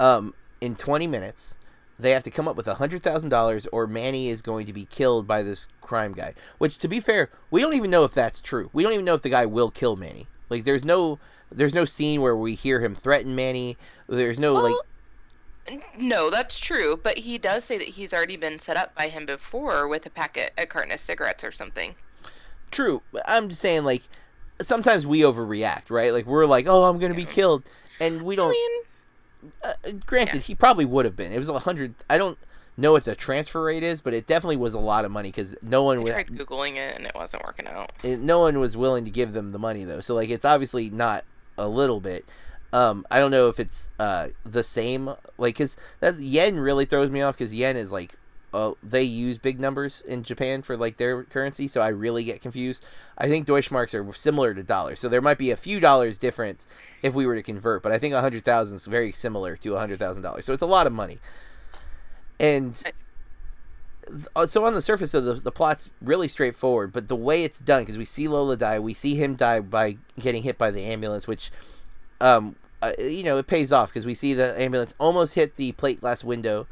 [0.00, 1.58] um, in 20 minutes.
[1.98, 5.42] They have to come up with $100,000 or Manny is going to be killed by
[5.42, 6.34] this crime guy.
[6.58, 8.70] Which, to be fair, we don't even know if that's true.
[8.72, 10.26] We don't even know if the guy will kill Manny.
[10.48, 11.18] Like, there's no.
[11.54, 13.76] There's no scene where we hear him threaten Manny.
[14.08, 14.76] There's no Well, like
[15.98, 19.26] No, that's true, but he does say that he's already been set up by him
[19.26, 21.94] before with a packet, a carton of cigarettes or something.
[22.70, 23.02] True.
[23.26, 24.02] I'm just saying, like,
[24.60, 26.12] sometimes we overreact, right?
[26.12, 27.62] Like, we're like, oh, I'm going to be killed.
[28.00, 28.48] And we don't.
[28.48, 30.42] I mean, uh, granted, yeah.
[30.42, 31.32] he probably would have been.
[31.32, 31.94] It was a hundred.
[32.10, 32.38] I don't
[32.76, 35.56] know what the transfer rate is, but it definitely was a lot of money because
[35.62, 37.92] no one I was tried googling it and it wasn't working out.
[38.02, 40.00] no one was willing to give them the money though.
[40.00, 41.24] So like, it's obviously not
[41.58, 42.24] a little bit.
[42.72, 47.10] Um, I don't know if it's uh the same like because that's yen really throws
[47.10, 48.16] me off because yen is like.
[48.54, 52.42] Uh, they use big numbers in Japan for like their currency, so I really get
[52.42, 52.84] confused.
[53.16, 56.66] I think Deutschmarks are similar to dollars, so there might be a few dollars difference
[57.02, 57.82] if we were to convert.
[57.82, 60.52] But I think a hundred thousand is very similar to a hundred thousand dollars, so
[60.52, 61.18] it's a lot of money.
[62.38, 62.76] And
[64.44, 67.82] so on the surface of the the plot's really straightforward, but the way it's done,
[67.82, 71.26] because we see Lola die, we see him die by getting hit by the ambulance,
[71.26, 71.50] which,
[72.20, 75.72] um, uh, you know, it pays off because we see the ambulance almost hit the
[75.72, 76.66] plate glass window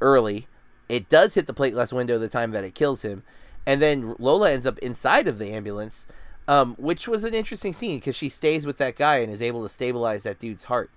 [0.00, 0.46] early.
[0.88, 3.22] It does hit the plate glass window the time that it kills him,
[3.66, 6.06] and then Lola ends up inside of the ambulance,
[6.46, 9.62] um, which was an interesting scene because she stays with that guy and is able
[9.62, 10.90] to stabilize that dude's heart.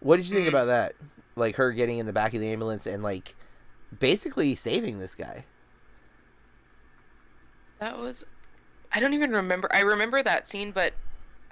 [0.00, 0.50] What did you think Mhm.
[0.50, 0.94] about that?
[1.36, 3.36] Like her getting in the back of the ambulance and like
[3.98, 5.44] basically saving this guy.
[7.78, 8.24] That was.
[8.92, 9.68] I don't even remember.
[9.72, 10.94] I remember that scene, but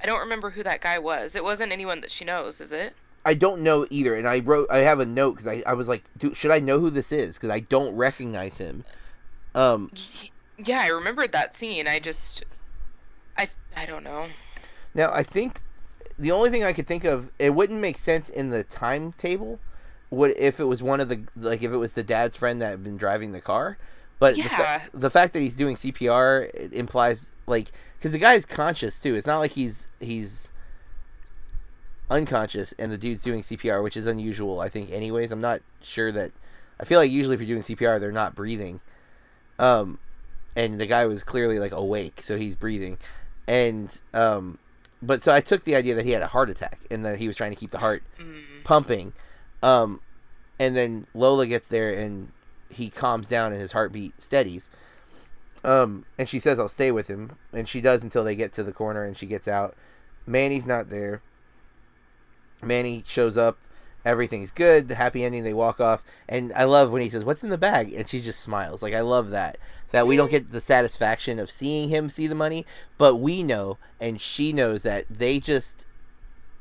[0.03, 1.35] I don't remember who that guy was.
[1.37, 2.95] It wasn't anyone that she knows, is it?
[3.25, 5.89] I don't know either, and I wrote I have a note because I, I was
[5.89, 7.37] like, Dude, should I know who this is?
[7.37, 8.85] Because I don't recognize him.
[9.55, 9.91] Um,
[10.59, 11.89] Yeah, I remembered that scene.
[11.89, 12.45] I just.
[13.39, 14.27] I I don't know.
[14.95, 15.63] now I think
[16.19, 19.59] the only thing I could think of it wouldn't make sense in the timetable.
[20.11, 22.71] Would if it was one of the like if it was the dad's friend that
[22.71, 23.79] had been driving the car,
[24.25, 28.99] but the, fa- the fact that he's doing CPR implies like because the guy's conscious
[29.01, 29.15] too.
[29.15, 30.53] It's not like he's he's
[32.11, 34.61] unconscious and the dude's doing CPR, which is unusual.
[34.61, 35.33] I think, anyways.
[35.33, 36.33] I'm not sure that.
[36.81, 38.81] I feel like usually if you're doing CPR, they're not breathing.
[39.59, 39.99] Um,
[40.57, 42.99] and the guy was clearly like awake, so he's breathing,
[43.47, 44.59] and um,
[45.03, 47.29] but so I took the idea that he had a heart attack and that he
[47.29, 48.43] was trying to keep the heart Mm.
[48.65, 49.13] pumping.
[49.63, 50.01] Um,
[50.59, 52.31] and then Lola gets there and
[52.69, 54.71] he calms down and his heartbeat steadies.
[55.63, 57.33] Um, and she says, I'll stay with him.
[57.53, 59.75] And she does until they get to the corner and she gets out.
[60.27, 61.23] Manny's not there.
[62.63, 63.59] Manny shows up.
[64.05, 64.89] Everything's good.
[64.89, 65.45] The happy ending.
[65.45, 66.05] They walk off.
[66.29, 67.93] And I love when he says, What's in the bag?
[67.93, 68.83] And she just smiles.
[68.83, 69.57] Like, I love that.
[69.93, 72.67] That we don't get the satisfaction of seeing him see the money,
[72.99, 75.87] but we know, and she knows that they just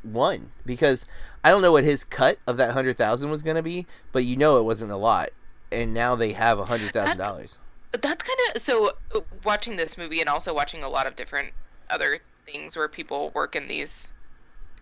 [0.04, 1.06] won because
[1.44, 4.26] I don't know what his cut of that hundred thousand was going to be, but
[4.26, 5.30] you know it wasn't a lot,
[5.74, 7.60] and now they have a hundred thousand dollars.
[7.92, 8.92] But that's kind of so.
[9.44, 11.54] Watching this movie and also watching a lot of different
[11.90, 14.14] other things where people work in these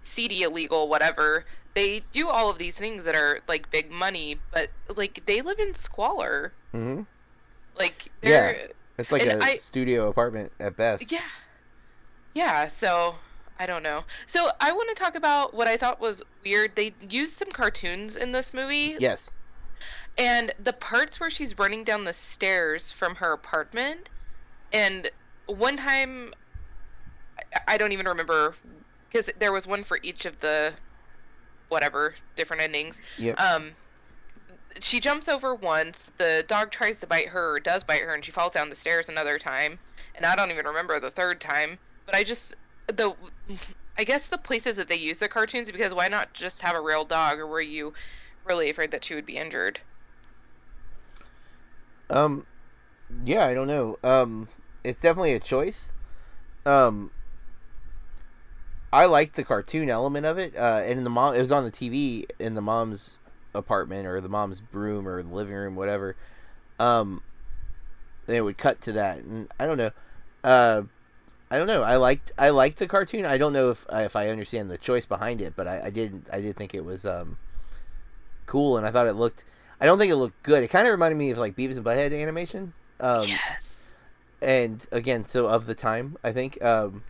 [0.04, 1.46] seedy, illegal, whatever.
[1.74, 5.60] They do all of these things that are like big money, but like they live
[5.60, 6.52] in squalor.
[6.74, 7.04] Mm-hmm.
[7.80, 11.12] Like they're It's like a I- studio apartment at best.
[11.12, 11.20] Yeah.
[12.34, 13.16] Yeah, so
[13.60, 14.04] I don't know.
[14.26, 16.76] So I want to talk about what I thought was weird.
[16.76, 19.32] They used some cartoons in this movie, Yes.
[20.22, 24.10] And the parts where she's running down the stairs from her apartment,
[24.72, 25.10] and
[25.48, 26.34] one time,
[27.68, 28.56] I- don't even remember,
[29.10, 30.74] because there was one for each of the
[31.70, 33.02] whatever different endings.
[33.18, 33.40] Yep.
[33.40, 33.76] Um,
[34.80, 36.12] she jumps over once.
[36.18, 38.76] The dog tries to bite her, or does bite her, and she falls down the
[38.76, 39.80] stairs another time.
[40.16, 41.80] And I don't even remember the third time.
[42.06, 42.56] But I just
[42.88, 43.16] the
[43.98, 46.82] I guess the places that they use the cartoons because why not just have a
[46.82, 47.94] real dog, or were you
[48.46, 49.80] really afraid that she would be injured?
[52.12, 52.46] Um,
[53.26, 53.98] yeah, I don't know.
[54.04, 54.50] Um,
[54.84, 55.94] it's definitely a choice.
[56.66, 57.12] Um,
[58.94, 60.56] I liked the cartoon element of it.
[60.56, 63.18] Uh, and in the mom, it was on the TV in the mom's
[63.54, 66.16] apartment or the mom's room or the living room, whatever.
[66.80, 67.24] Um,
[68.26, 69.92] they would cut to that, and I don't know.
[70.44, 70.84] Uh,
[71.50, 71.84] I don't know.
[71.84, 73.26] I liked I liked the cartoon.
[73.26, 76.24] I don't know if if I understand the choice behind it, but I, I did
[76.32, 77.38] I did think it was um
[78.46, 79.44] cool, and I thought it looked.
[79.82, 80.64] I don't think it looked good.
[80.64, 82.74] It kind of reminded me of like Beavis and Butthead animation.
[83.00, 83.98] Um, yes.
[84.40, 86.64] and again, so of the time, I think.
[86.64, 87.04] Um,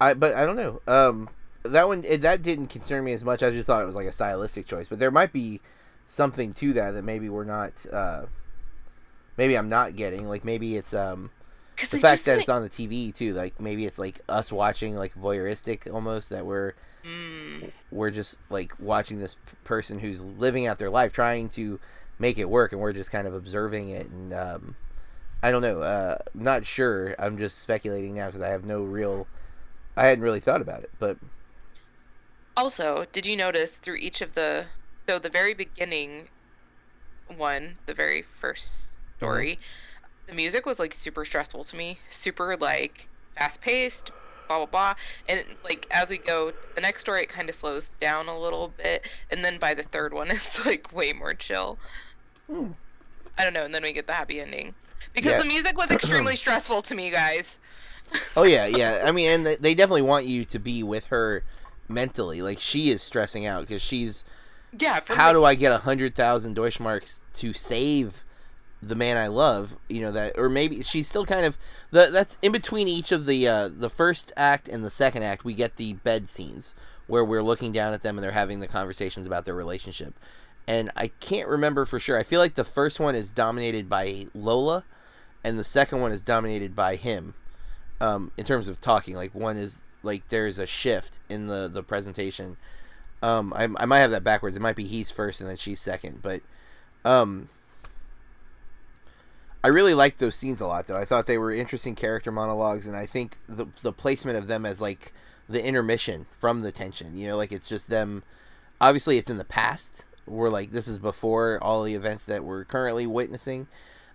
[0.00, 0.80] I but I don't know.
[0.86, 1.28] Um,
[1.64, 3.42] that one it, that didn't concern me as much.
[3.42, 4.86] I just thought it was like a stylistic choice.
[4.86, 5.60] But there might be
[6.06, 7.84] something to that that maybe we're not.
[7.92, 8.26] Uh,
[9.36, 10.28] maybe I'm not getting.
[10.28, 11.32] Like maybe it's um
[11.88, 13.32] the fact that like- it's on the TV too.
[13.34, 18.72] Like maybe it's like us watching like voyeuristic almost that we're Mm, we're just like
[18.78, 21.80] watching this p- person who's living out their life trying to
[22.18, 24.76] make it work and we're just kind of observing it and um
[25.42, 29.26] i don't know uh not sure i'm just speculating now because i have no real
[29.96, 31.16] i hadn't really thought about it but
[32.56, 34.66] Also, did you notice through each of the
[34.98, 36.28] so the very beginning
[37.36, 39.58] one, the very first story,
[40.30, 43.06] the music was like super stressful to me, super like
[43.36, 44.12] fast paced,
[44.48, 44.94] blah blah blah.
[45.28, 48.38] And like as we go to the next story, it kind of slows down a
[48.38, 51.78] little bit, and then by the third one, it's like way more chill.
[52.50, 52.68] Hmm.
[53.38, 54.74] I don't know, and then we get the happy ending
[55.14, 55.42] because Yeah.
[55.42, 57.58] the music was extremely stressful to me, guys.
[58.36, 61.44] oh yeah yeah i mean and they definitely want you to be with her
[61.88, 64.24] mentally like she is stressing out because she's
[64.78, 64.98] Yeah.
[65.06, 68.24] How me- do I get a hundred thousand Deutschmarks to save
[68.82, 69.76] the man I love?
[69.88, 71.56] You know that, or maybe she's still kind of
[71.90, 72.08] the.
[72.12, 75.44] That's in between each of the uh, the first act and the second act.
[75.44, 76.74] We get the bed scenes
[77.06, 80.14] where we're looking down at them and they're having the conversations about their relationship.
[80.66, 82.16] And I can't remember for sure.
[82.16, 84.84] I feel like the first one is dominated by Lola,
[85.42, 87.34] and the second one is dominated by him.
[88.00, 91.82] Um, in terms of talking, like one is like there's a shift in the the
[91.82, 92.56] presentation.
[93.22, 94.56] Um, I, I might have that backwards.
[94.56, 96.22] It might be he's first and then she's second.
[96.22, 96.40] But
[97.04, 97.50] um,
[99.62, 100.96] I really liked those scenes a lot, though.
[100.96, 104.64] I thought they were interesting character monologues, and I think the the placement of them
[104.64, 105.12] as like
[105.48, 107.16] the intermission from the tension.
[107.16, 108.22] You know, like it's just them.
[108.80, 110.04] Obviously, it's in the past.
[110.26, 113.66] We're like this is before all the events that we're currently witnessing.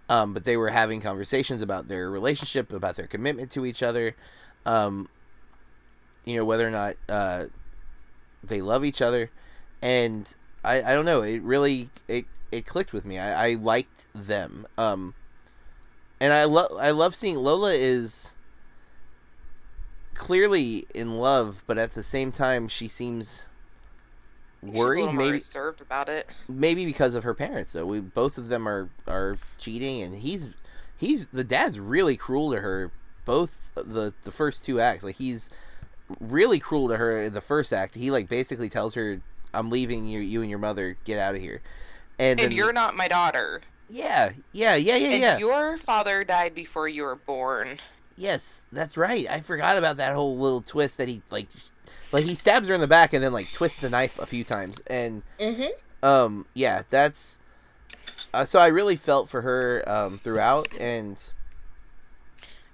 [0.08, 4.16] Um, but they were having conversations about their relationship, about their commitment to each other.
[4.64, 5.10] Um,
[6.26, 7.46] you know, whether or not uh,
[8.48, 9.30] they love each other
[9.82, 14.08] and I, I don't know it really it, it clicked with me I, I liked
[14.14, 15.14] them um
[16.20, 18.36] and I love I love seeing Lola is
[20.14, 23.48] clearly in love but at the same time she seems
[24.64, 26.28] She's a worried maybe reserved about it.
[26.48, 27.86] maybe because of her parents though.
[27.86, 30.50] We both of them are are cheating and he's
[30.98, 32.92] he's the dad's really cruel to her
[33.26, 35.04] both the the first two acts.
[35.04, 35.50] Like he's
[36.20, 37.96] really cruel to her in the first act.
[37.96, 39.22] He like basically tells her
[39.54, 40.98] i'm leaving you you and your mother.
[41.04, 41.62] Get out of here.
[42.18, 43.62] And, And then you're not my daughter.
[43.90, 47.78] Yeah yeah yeah yeah and yeah your father died before you were born.
[48.18, 51.48] yes that's right i forgot about that whole little twist that he like
[52.12, 54.44] like he stabs her in the back and then like twists the knife a few
[54.44, 55.68] times and Mm-hmm.
[56.04, 57.40] um yeah that's
[58.34, 61.32] uh, so i really felt for her um throughout and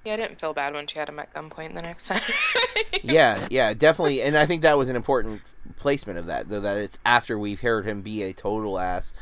[0.05, 2.21] Yeah, I didn't feel bad when she had him at gunpoint the next time.
[3.03, 5.41] yeah yeah definitely and i think that was an important
[5.75, 9.13] placement of that though that it's after we've heard him be a total ass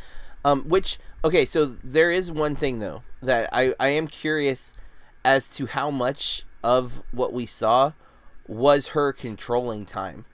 [0.44, 4.74] um which okay so there is one thing though that i i am curious
[5.24, 7.94] as to how much of what we saw
[8.48, 10.26] was her controlling time.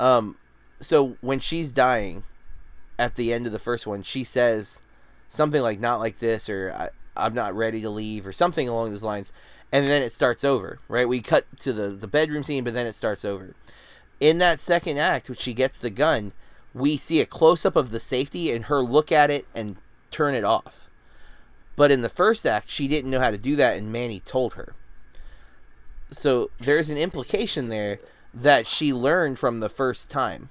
[0.00, 0.36] Um
[0.80, 2.24] so when she's dying
[2.98, 4.82] at the end of the first one she says
[5.28, 8.90] something like not like this or I, i'm not ready to leave or something along
[8.90, 9.32] those lines.
[9.70, 11.08] And then it starts over right?
[11.08, 13.54] We cut to the the bedroom scene but then it starts over.
[14.18, 16.32] In that second act when she gets the gun
[16.74, 19.76] we see a close-up of the safety and her look at it and
[20.12, 20.88] turn it off.
[21.74, 24.54] But in the first act she didn't know how to do that and manny told
[24.54, 24.74] her.
[26.10, 27.98] So there's an implication there
[28.34, 30.50] that she learned from the first time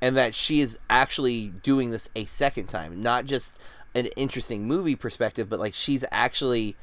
[0.00, 3.58] and that she is actually doing this a second time not just
[3.94, 6.76] an interesting movie perspective but like she's actually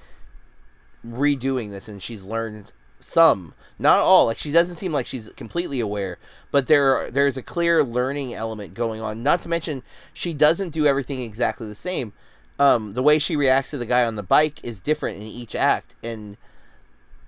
[1.05, 5.79] redoing this and she's learned some not all like she doesn't seem like she's completely
[5.79, 6.17] aware
[6.51, 9.83] but there there's a clear learning element going on not to mention
[10.13, 12.13] she doesn't do everything exactly the same.
[12.57, 15.55] Um the way she reacts to the guy on the bike is different in each
[15.55, 16.37] act and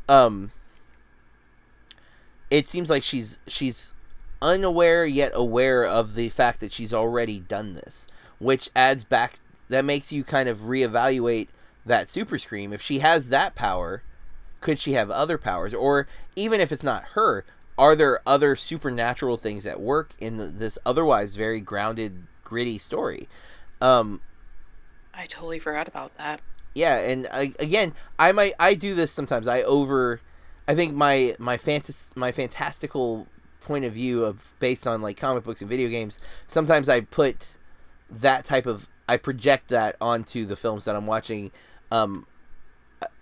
[0.08, 0.52] um
[2.50, 3.94] it seems like she's she's
[4.42, 8.08] unaware yet aware of the fact that she's already done this
[8.40, 9.40] which adds back
[9.70, 11.48] that makes you kind of reevaluate
[11.86, 12.74] that super scream.
[12.74, 14.04] If she has that power
[14.62, 17.46] could she have other powers or even if it's not her
[17.78, 23.28] are there other supernatural things at work in the, this otherwise very grounded gritty story
[23.82, 24.22] um
[25.14, 26.42] I totally forgot about that.
[26.74, 30.22] yeah and I, again i might i do this sometimes i over
[30.68, 33.28] i think my my fantas my fantastical
[33.62, 37.58] point of view of based on like comic books and video games sometimes i put
[38.10, 41.52] that type of I project that onto the films that I'm watching.
[41.92, 42.28] Um,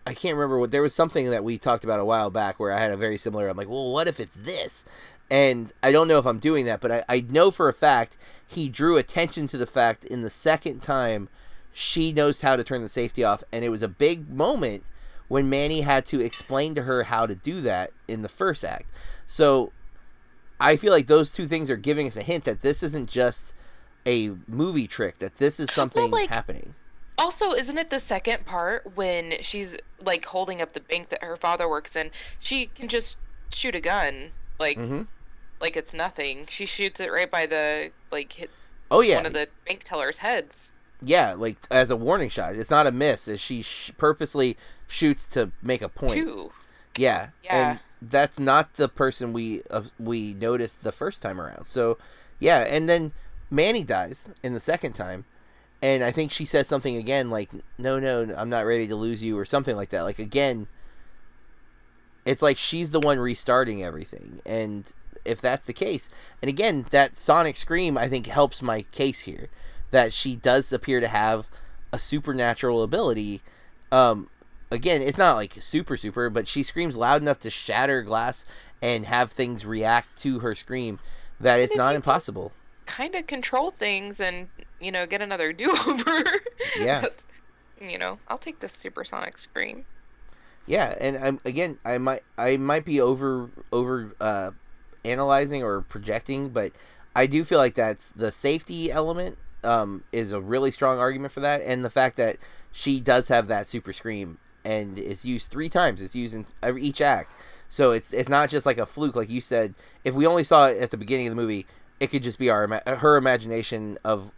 [0.05, 2.71] I- can't remember what there was something that we talked about a while back where
[2.71, 3.47] I had a very similar.
[3.47, 4.85] I'm like, well, what if it's this?
[5.29, 8.15] And I don't know if I'm doing that, but I, I know for a fact
[8.45, 11.29] he drew attention to the fact in the second time
[11.73, 14.83] she knows how to turn the safety off, and it was a big moment
[15.27, 18.89] when Manny had to explain to her how to do that in the first act.
[19.25, 19.73] So
[20.59, 23.53] I feel like those two things are giving us a hint that this isn't just
[24.05, 26.75] a movie trick, that this is something like- happening.
[27.17, 31.35] Also, isn't it the second part when she's like holding up the bank that her
[31.35, 32.11] father works in?
[32.39, 33.17] She can just
[33.53, 35.03] shoot a gun, like mm-hmm.
[35.61, 36.45] like it's nothing.
[36.49, 38.49] She shoots it right by the like hit
[38.91, 40.75] Oh yeah, one of the bank tellers' heads.
[41.01, 42.55] yeah, like as a warning shot.
[42.55, 43.27] It's not a miss.
[43.27, 44.57] As she sh- purposely
[44.87, 46.15] shoots to make a point.
[46.15, 46.51] Too.
[46.97, 47.71] Yeah, Yeah.
[47.71, 51.65] and that's not the person we uh, we noticed the first time around.
[51.65, 51.97] So,
[52.39, 53.13] yeah, and then
[53.49, 55.25] Manny dies in the second time,
[55.85, 59.21] and I think she says something again like, "No, no, I'm not ready to lose
[59.21, 60.01] you," or something like that.
[60.01, 60.65] Like again,
[62.25, 64.91] it's like she's the one restarting everything, and
[65.25, 66.09] if that's the case,
[66.41, 69.49] and again, that sonic scream I think helps my case here,
[69.91, 71.49] that she does appear to have
[71.93, 73.43] a supernatural ability.
[73.91, 74.29] Um,
[74.71, 78.43] again, it's not like super super, but she screams loud enough to shatter glass
[78.81, 80.97] and have things react to her scream
[81.39, 82.53] that it's not impossible.
[82.87, 84.47] Kind of control things and
[84.79, 86.23] you know get another do over.
[86.79, 87.05] Yeah.
[87.81, 89.85] you know, I'll take this supersonic scream.
[90.65, 94.51] Yeah, and I'm again, I might I might be over over uh,
[95.03, 96.71] analyzing or projecting, but
[97.15, 101.39] I do feel like that's the safety element um, is a really strong argument for
[101.41, 102.37] that, and the fact that
[102.71, 106.01] she does have that super scream and is used three times.
[106.01, 107.35] It's used in every, each act,
[107.69, 109.75] so it's it's not just like a fluke, like you said.
[110.03, 111.67] If we only saw it at the beginning of the movie,
[111.99, 114.31] it could just be our her imagination of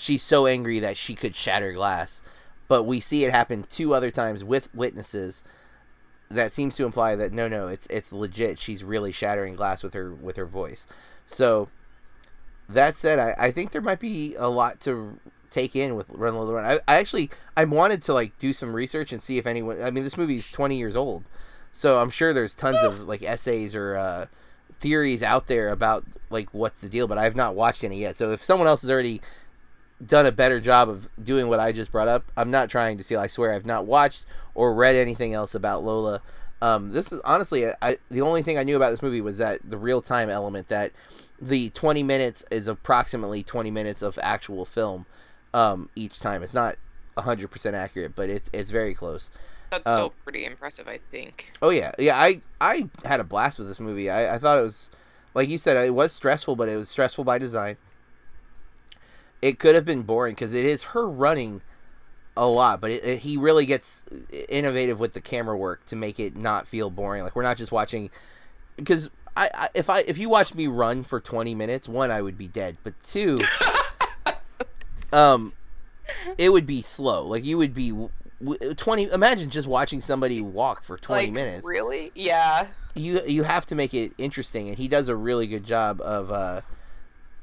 [0.00, 2.22] she's so angry that she could shatter glass.
[2.68, 5.44] But we see it happen two other times with witnesses.
[6.28, 8.58] That seems to imply that no no it's it's legit.
[8.58, 10.86] She's really shattering glass with her with her voice.
[11.26, 11.68] So
[12.68, 15.18] that said i, I think there might be a lot to
[15.50, 16.64] take in with run Lola run.
[16.64, 19.90] I, I actually i wanted to like do some research and see if anyone i
[19.90, 21.24] mean this movie's 20 years old.
[21.72, 24.26] So i'm sure there's tons of like essays or uh,
[24.72, 28.14] theories out there about like what's the deal but i've not watched any yet.
[28.14, 29.20] So if someone else has already
[30.04, 32.24] done a better job of doing what I just brought up.
[32.36, 33.20] I'm not trying to steal.
[33.20, 34.24] I swear I've not watched
[34.54, 36.22] or read anything else about Lola.
[36.62, 39.60] Um, this is honestly, I, the only thing I knew about this movie was that
[39.64, 40.92] the real time element that
[41.40, 45.06] the 20 minutes is approximately 20 minutes of actual film
[45.54, 46.42] um, each time.
[46.42, 46.76] It's not
[47.16, 49.30] 100% accurate, but it's it's very close.
[49.70, 51.52] That's Uh, still pretty impressive, I think.
[51.62, 52.18] Oh yeah, yeah.
[52.18, 54.10] I I had a blast with this movie.
[54.10, 54.90] I, I thought it was,
[55.34, 57.76] like you said, it was stressful, but it was stressful by design.
[59.42, 61.62] It could have been boring because it is her running
[62.36, 64.04] a lot, but it, it, he really gets
[64.48, 67.22] innovative with the camera work to make it not feel boring.
[67.22, 68.10] Like we're not just watching
[68.76, 72.22] because I, I if I if you watched me run for twenty minutes, one I
[72.22, 73.38] would be dead, but two,
[75.12, 75.52] um,
[76.38, 77.24] it would be slow.
[77.26, 78.10] Like you would be w-
[78.42, 79.04] w- twenty.
[79.10, 82.10] Imagine just watching somebody walk for twenty like, minutes Really?
[82.14, 82.66] Yeah.
[82.94, 86.30] you you have to make it interesting, and he does a really good job of
[86.30, 86.60] uh,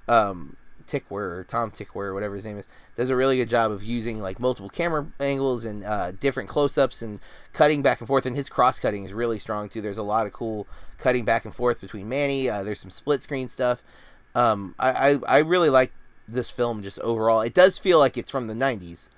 [0.08, 0.57] um,
[0.88, 3.84] Tykwer or Tom Tykwer or whatever his name is does a really good job of
[3.84, 7.20] using like multiple camera angles and uh, different close-ups and
[7.54, 8.26] cutting back and forth.
[8.26, 9.82] And his cross cutting is really strong too.
[9.82, 10.68] There's a lot of cool
[10.98, 12.50] cutting back and forth between Manny.
[12.50, 13.84] Uh, there's some split screen stuff.
[14.34, 15.92] Um, I, I I really like
[16.28, 17.42] this film just overall.
[17.42, 19.10] It does feel like it's from the '90s.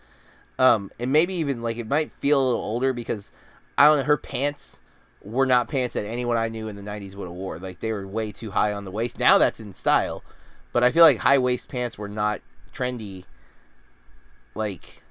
[0.57, 3.32] Um, and maybe even like it might feel a little older because
[3.78, 4.82] I don't know her pants
[5.22, 7.57] were not pants that anyone I knew in the 90s would have wore.
[7.59, 9.20] Like they were way too high on the waist.
[9.20, 10.24] Now that's in style,
[10.72, 12.41] but I feel like high waist pants were not
[12.74, 13.26] trendy
[14.55, 15.03] like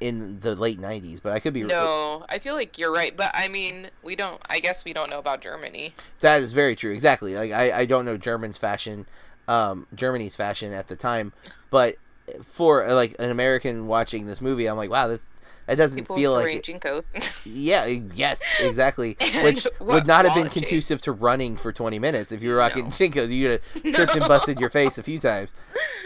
[0.00, 3.30] in the late 90s, but I could be No, I feel like you're right, but
[3.34, 4.40] I mean, we don't.
[4.48, 5.94] I guess we don't know about Germany.
[6.20, 6.92] That is very true.
[6.92, 7.34] Exactly.
[7.34, 9.06] Like I, I don't know German's fashion,
[9.48, 11.32] um, Germany's fashion at the time,
[11.70, 11.96] but
[12.42, 15.24] for like an American watching this movie, I'm like, wow, this
[15.66, 17.42] that doesn't People feel like it- JNCOs.
[17.52, 19.16] Yeah, yes, exactly.
[19.42, 22.84] Which would not have been conducive to running for 20 minutes if you were rocking
[22.84, 22.90] No.
[22.90, 23.28] JNCOs.
[23.30, 25.52] You'd have tripped and busted your face a few times.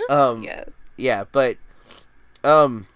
[0.08, 0.64] Um, yeah.
[0.96, 1.56] yeah, but
[2.44, 2.86] um,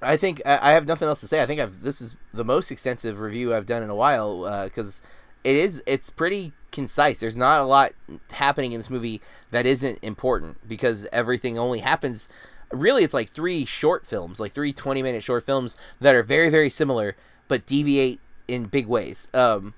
[0.00, 1.42] I think I I have nothing else to say.
[1.42, 5.00] I think I've this is the most extensive review I've done in a while because
[5.44, 7.20] it is it's pretty concise.
[7.20, 7.92] There's not a lot
[8.32, 12.28] happening in this movie that isn't important because everything only happens.
[12.72, 16.50] Really, it's like three short films, like three 20 minute short films that are very
[16.50, 17.16] very similar
[17.48, 19.28] but deviate in big ways.
[19.34, 19.74] Um,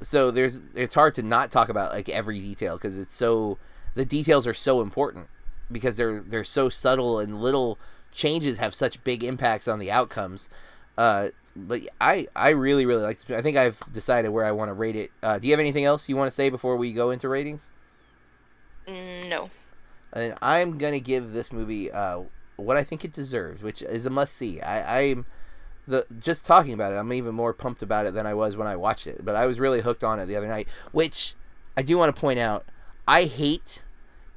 [0.00, 3.58] so there's it's hard to not talk about like every detail because it's so
[3.94, 5.28] the details are so important
[5.70, 7.78] because they're they're so subtle and little
[8.12, 10.48] changes have such big impacts on the outcomes.
[10.96, 13.18] Uh, but I I really really like.
[13.30, 15.10] I think I've decided where I want to rate it.
[15.22, 17.70] Uh, do you have anything else you want to say before we go into ratings?
[18.86, 19.50] Mm, no.
[20.12, 22.22] And I'm gonna give this movie uh,
[22.56, 24.60] what I think it deserves, which is a must see.
[24.60, 25.26] I, I'm
[25.86, 26.96] the just talking about it.
[26.96, 29.24] I'm even more pumped about it than I was when I watched it.
[29.24, 30.68] But I was really hooked on it the other night.
[30.92, 31.34] Which
[31.76, 32.64] I do want to point out.
[33.06, 33.82] I hate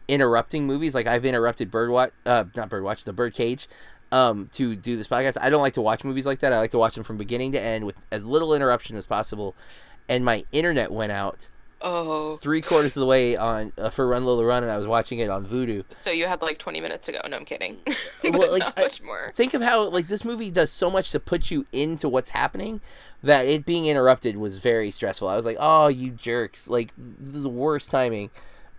[0.08, 0.96] interrupting movies.
[0.96, 3.68] Like I've interrupted Birdwatch, uh, not Birdwatch, the Birdcage,
[4.12, 5.38] um, to do this podcast.
[5.42, 6.54] I don't like to watch movies like that.
[6.54, 9.56] I like to watch them from beginning to end with as little interruption as possible.
[10.10, 11.48] And my internet went out
[11.86, 12.38] Oh.
[12.38, 15.20] three quarters of the way on uh, for Run Lola Run, and I was watching
[15.20, 15.84] it on Vudu.
[15.90, 17.20] So you had like 20 minutes to go.
[17.28, 17.78] No, I'm kidding.
[18.24, 19.34] Well, like, not I- much more.
[19.36, 22.80] Think of how like this movie does so much to put you into what's happening
[23.22, 25.28] that it being interrupted was very stressful.
[25.28, 28.30] I was like, "Oh, you jerks!" Like the worst timing.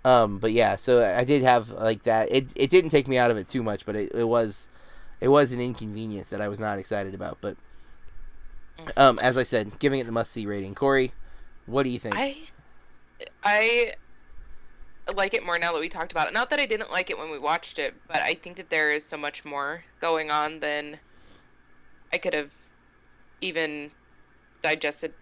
[0.06, 2.30] Um, but yeah, so I did have like that.
[2.30, 4.68] It it didn't take me out of it too much, but it, it was
[5.20, 7.38] it was an inconvenience that I was not excited about.
[7.40, 7.56] But
[8.96, 10.74] um, as I said, giving it the must see rating.
[10.74, 11.12] Corey,
[11.66, 12.14] what do you think?
[12.16, 12.36] I
[13.42, 13.94] I
[15.14, 16.34] like it more now that we talked about it.
[16.34, 18.90] Not that I didn't like it when we watched it, but I think that there
[18.90, 20.98] is so much more going on than
[22.12, 22.52] I could have
[23.40, 23.90] even
[24.62, 25.12] digested,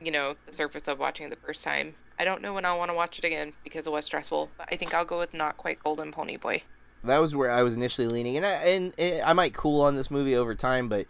[0.00, 1.94] you know, the surface of watching it the first time.
[2.18, 4.68] I don't know when I'll want to watch it again because it was stressful, but
[4.72, 6.62] I think I'll go with not quite Golden Pony Boy.
[7.04, 10.10] that was where I was initially leaning, and I, and, I might cool on this
[10.10, 11.06] movie over time, but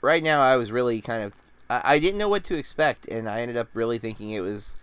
[0.00, 1.34] right now I was really kind of
[1.70, 4.74] I, I didn't know what to expect, and I ended up really thinking it was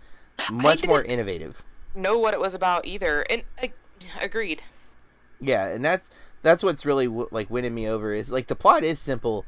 [0.50, 1.62] much more innovative.
[1.94, 3.72] Know what it was about either, and I
[4.20, 4.62] agreed.
[5.40, 6.10] Yeah, and that's
[6.42, 9.44] that's what's really w- like winning me over is like the plot is simple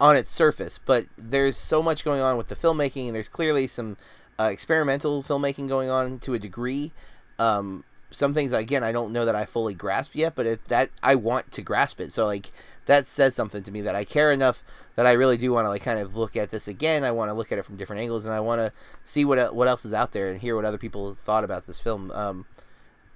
[0.00, 3.66] on its surface, but there's so much going on with the filmmaking, and there's clearly
[3.66, 3.96] some
[4.38, 6.92] uh, experimental filmmaking going on to a degree.
[7.38, 10.90] Um, some things again I don't know that I fully grasp yet, but it, that
[11.02, 12.12] I want to grasp it.
[12.12, 12.52] So like
[12.86, 14.62] that says something to me that I care enough
[14.94, 17.04] that I really do want to like kind of look at this again.
[17.04, 18.72] I want to look at it from different angles, and I want to
[19.04, 21.78] see what what else is out there and hear what other people thought about this
[21.78, 22.10] film.
[22.12, 22.46] Um,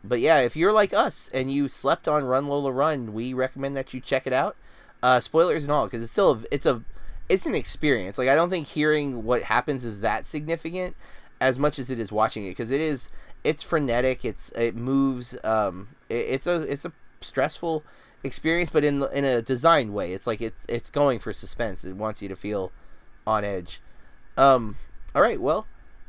[0.02, 3.76] but yeah, if you're like us and you slept on Run Lola Run, we recommend
[3.76, 4.56] that you check it out.
[5.02, 6.82] Uh, spoilers and all, because it's still a, it's a
[7.28, 8.18] it's an experience.
[8.18, 10.96] Like I don't think hearing what happens is that significant
[11.40, 13.08] as much as it is watching it, because it is
[13.44, 14.24] it's frenetic.
[14.24, 15.38] It's it moves.
[15.44, 17.84] Um, it, it's a it's a stressful
[18.22, 20.12] experience, but in in a designed way.
[20.12, 21.84] It's like it's it's going for suspense.
[21.84, 22.72] It wants you to feel
[23.26, 23.80] on edge.
[24.36, 24.76] Um,
[25.14, 25.66] all right, well,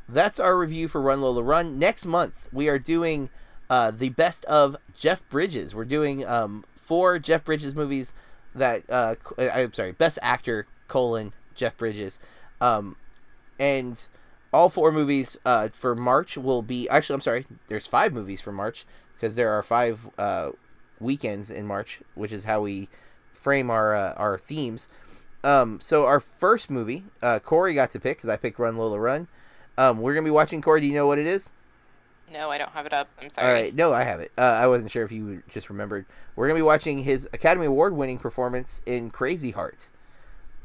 [0.07, 1.79] that's our review for Run Lola Run.
[1.79, 3.29] Next month we are doing
[3.69, 5.73] uh, the best of Jeff Bridges.
[5.73, 8.13] We're doing um, four Jeff Bridges movies
[8.53, 12.19] that uh, c- I'm sorry, best actor colon Jeff Bridges,
[12.59, 12.95] um,
[13.59, 14.05] and
[14.53, 18.51] all four movies uh, for March will be actually I'm sorry, there's five movies for
[18.51, 18.85] March
[19.15, 20.51] because there are five uh,
[21.01, 22.87] weekends in March, which is how we
[23.33, 24.87] frame our uh, our themes.
[25.43, 28.99] Um, so our first movie, uh, Corey got to pick because I picked Run Lola
[28.99, 29.27] Run.
[29.77, 30.61] Um, we're gonna be watching.
[30.61, 31.51] Corey, do you know what it is?
[32.31, 33.09] No, I don't have it up.
[33.21, 33.47] I'm sorry.
[33.47, 34.31] All right, no, I have it.
[34.37, 36.05] Uh, I wasn't sure if you just remembered.
[36.35, 39.89] We're gonna be watching his Academy Award winning performance in Crazy Heart,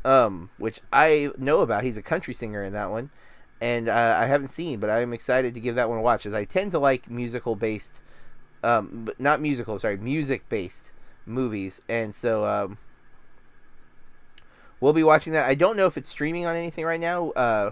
[0.04, 1.82] um, which I know about.
[1.82, 3.10] He's a country singer in that one,
[3.60, 6.34] and uh, I haven't seen, but I'm excited to give that one a watch, as
[6.34, 8.02] I tend to like musical based,
[8.66, 10.92] um, but not musical, sorry, music based
[11.24, 12.78] movies, and so um,
[14.80, 15.48] we'll be watching that.
[15.48, 17.30] I don't know if it's streaming on anything right now.
[17.30, 17.70] Uh,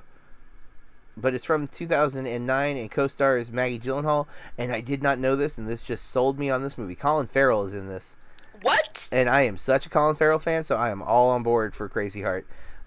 [1.16, 4.27] but it's from 2009 and co-stars Maggie Gyllenhaal.
[4.59, 6.97] And I did not know this, and this just sold me on this movie.
[6.97, 8.16] Colin Farrell is in this,
[8.62, 9.09] What?
[9.12, 11.89] and I am such a Colin Farrell fan, so I am all on board for
[11.89, 12.47] Crazy Heart.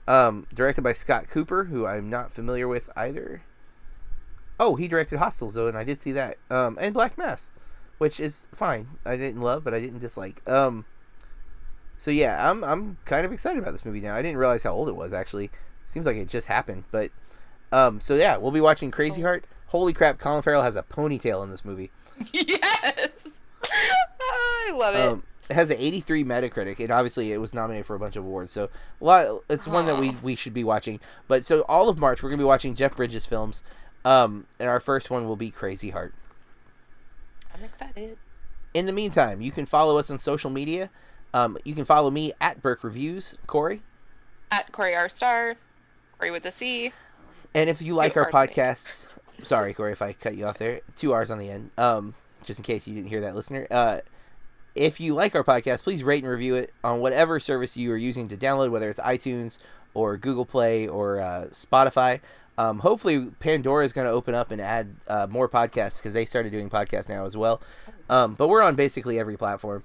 [0.10, 3.44] Um, directed by Scott Cooper, who I'm not familiar with either.
[4.60, 6.38] Oh, he directed Hostiles though, and I did see that.
[6.50, 7.50] Um, and Black Mass,
[7.98, 8.88] which is fine.
[9.06, 10.48] I didn't love, but I didn't dislike.
[10.48, 10.86] Um,
[11.98, 14.16] so yeah, I'm I'm kind of excited about this movie now.
[14.16, 15.50] I didn't realize how old it was actually.
[15.86, 17.12] Seems like it just happened, but
[17.72, 19.48] um, so yeah, we'll be watching Crazy Heart.
[19.68, 21.92] Holy crap, Colin Farrell has a ponytail in this movie.
[22.34, 23.38] yes.
[23.64, 25.02] I love it.
[25.02, 28.26] Um, it has an 83 Metacritic, and obviously it was nominated for a bunch of
[28.26, 28.52] awards.
[28.52, 28.70] So
[29.02, 31.00] a lot, it's one that we, we should be watching.
[31.28, 33.64] But so all of March, we're gonna be watching Jeff Bridges films.
[34.04, 36.14] Um, and our first one will be Crazy Heart.
[37.58, 38.18] I'm excited.
[38.74, 40.90] In the meantime, you can follow us on social media.
[41.34, 43.82] Um, you can follow me at Burke Reviews, Corey.
[44.52, 45.56] At Corey R Star,
[46.18, 46.92] Corey with a C.
[47.54, 48.58] And if you like our R's on the end.
[48.58, 50.82] podcast, sorry Corey if I cut you off there.
[50.96, 51.72] Two R's on the end.
[51.78, 52.14] Um,
[52.44, 53.68] just in case you didn't hear that, listener.
[53.72, 54.00] Uh,
[54.76, 57.98] if you like our podcast, please rate and review it on whatever service you are
[57.98, 59.58] using to download, whether it's iTunes
[59.94, 62.20] or Google Play or uh, Spotify.
[62.58, 66.26] Um, hopefully, Pandora is going to open up and add uh, more podcasts because they
[66.26, 67.62] started doing podcasts now as well.
[68.10, 69.84] Um, but we're on basically every platform.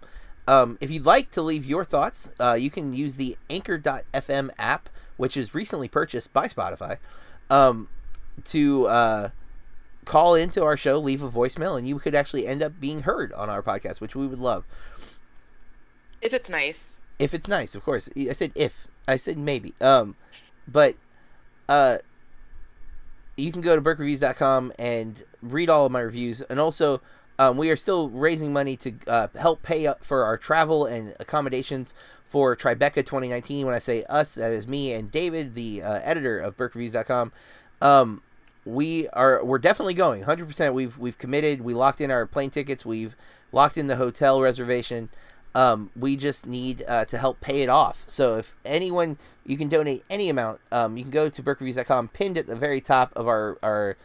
[0.48, 4.88] Um, if you'd like to leave your thoughts, uh, you can use the Anchor.fm app,
[5.16, 6.96] which is recently purchased by Spotify,
[7.50, 7.88] um,
[8.44, 9.28] to uh,
[10.04, 13.32] call into our show, leave a voicemail, and you could actually end up being heard
[13.34, 14.64] on our podcast, which we would love.
[16.20, 17.00] If it's nice.
[17.18, 18.08] If it's nice, of course.
[18.16, 18.88] I said if.
[19.06, 19.74] I said maybe.
[19.80, 20.16] Um,
[20.66, 20.94] but
[21.68, 21.98] uh,
[23.36, 27.00] you can go to burkereviews.com and read all of my reviews, and also
[27.38, 31.14] um, we are still raising money to uh, help pay up for our travel and
[31.18, 31.94] accommodations
[32.26, 33.66] for Tribeca 2019.
[33.66, 37.32] When I say us, that is me and David, the uh, editor of BurkeReviews.com.
[37.80, 38.22] Um,
[38.64, 40.72] we are we're definitely going 100%.
[40.72, 41.62] We've we've committed.
[41.62, 42.86] We locked in our plane tickets.
[42.86, 43.16] We've
[43.50, 45.08] locked in the hotel reservation.
[45.54, 48.04] Um, we just need uh, to help pay it off.
[48.06, 50.60] So if anyone, you can donate any amount.
[50.70, 52.08] Um, you can go to BurkeReviews.com.
[52.08, 53.96] Pinned at the very top of our our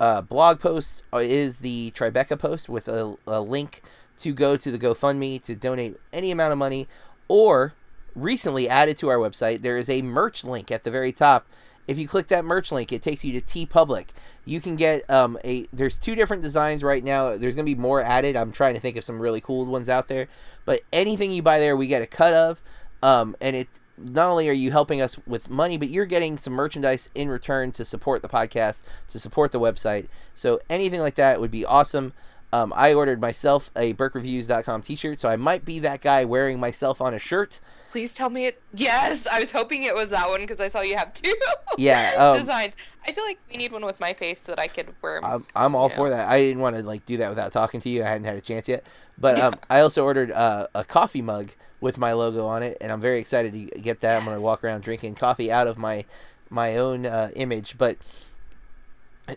[0.00, 3.82] uh, blog post is the Tribeca post with a, a link
[4.18, 6.88] to go to the GoFundMe to donate any amount of money,
[7.28, 7.74] or
[8.14, 11.46] recently added to our website, there is a merch link at the very top.
[11.88, 14.08] If you click that merch link, it takes you to TeePublic.
[14.44, 15.64] You can get um, a.
[15.72, 17.36] There's two different designs right now.
[17.36, 18.36] There's gonna be more added.
[18.36, 20.28] I'm trying to think of some really cool ones out there.
[20.64, 22.62] But anything you buy there, we get a cut of.
[23.02, 26.52] Um, and it not only are you helping us with money, but you're getting some
[26.52, 30.08] merchandise in return to support the podcast, to support the website.
[30.34, 32.12] So anything like that would be awesome.
[32.50, 37.00] Um, I ordered myself a BurkeReviews.com t-shirt, so I might be that guy wearing myself
[37.02, 37.60] on a shirt.
[37.90, 38.62] Please tell me it.
[38.72, 41.34] Yes, I was hoping it was that one because I saw you have two
[41.78, 42.74] yeah, um, designs.
[43.06, 45.22] I feel like we need one with my face so that I could wear.
[45.22, 46.26] I'm, I'm all for that.
[46.26, 48.02] I didn't want to like do that without talking to you.
[48.02, 48.84] I hadn't had a chance yet,
[49.18, 51.50] but um, I also ordered uh, a coffee mug
[51.80, 54.18] with my logo on it, and I'm very excited to get that.
[54.20, 54.28] Yes.
[54.28, 56.06] I'm to walk around drinking coffee out of my
[56.50, 57.98] my own uh, image, but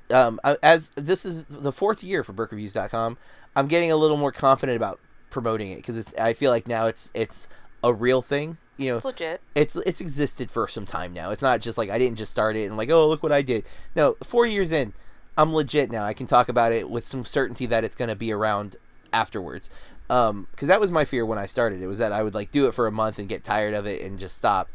[0.10, 3.18] um, as this is the fourth year for BurkeReviews.com,
[3.56, 5.00] I'm getting a little more confident about
[5.30, 6.14] promoting it because it's.
[6.16, 7.48] I feel like now it's it's
[7.84, 8.58] a real thing.
[8.78, 9.42] You know, it's legit.
[9.56, 11.32] It's it's existed for some time now.
[11.32, 13.42] It's not just like I didn't just start it and like oh look what I
[13.42, 13.66] did.
[13.96, 14.94] No, four years in,
[15.38, 16.04] I'm legit now.
[16.04, 18.78] I can talk about it with some certainty that it's going to be around
[19.14, 19.70] afterwards.
[20.10, 21.82] Um, because that was my fear when I started.
[21.82, 23.86] It was that I would like do it for a month and get tired of
[23.86, 24.70] it and just stop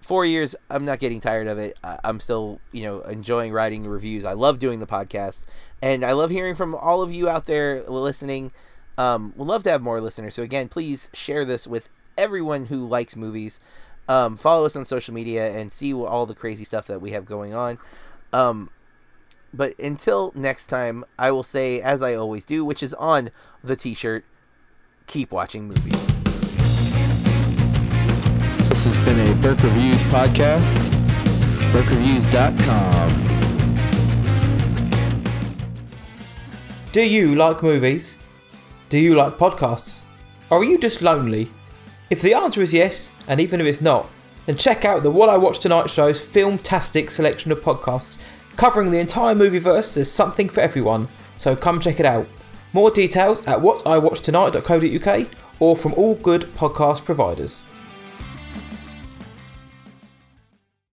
[0.00, 1.78] four years i'm not getting tired of it.
[2.04, 4.24] I'm still you know enjoying writing reviews.
[4.24, 5.46] I love doing the podcast.
[5.82, 8.52] And i love hearing from all of you out there listening.
[8.96, 10.34] Um, we'd love to have more listeners.
[10.34, 13.60] So again please share this with everyone who likes movies.
[14.08, 17.26] Um, follow us on social media and see all the crazy stuff that we have
[17.26, 17.78] going on.
[18.32, 18.70] Um,
[19.52, 23.30] but until next time i will say as i always do which is on
[23.62, 24.24] the t-shirt
[25.06, 26.17] keep watching movies
[28.78, 30.78] this has been a Burke Reviews podcast.
[31.72, 33.10] BurkeReviews.com.
[36.92, 38.16] Do you like movies?
[38.88, 40.02] Do you like podcasts?
[40.48, 41.50] Or are you just lonely?
[42.08, 44.08] If the answer is yes, and even if it's not,
[44.46, 48.18] then check out the What I Watch Tonight show's filmtastic selection of podcasts
[48.56, 49.94] covering the entire movieverse.
[49.94, 52.28] There's something for everyone, so come check it out.
[52.72, 55.28] More details at whatiwatchtonight.co.uk
[55.58, 57.64] or from all good podcast providers.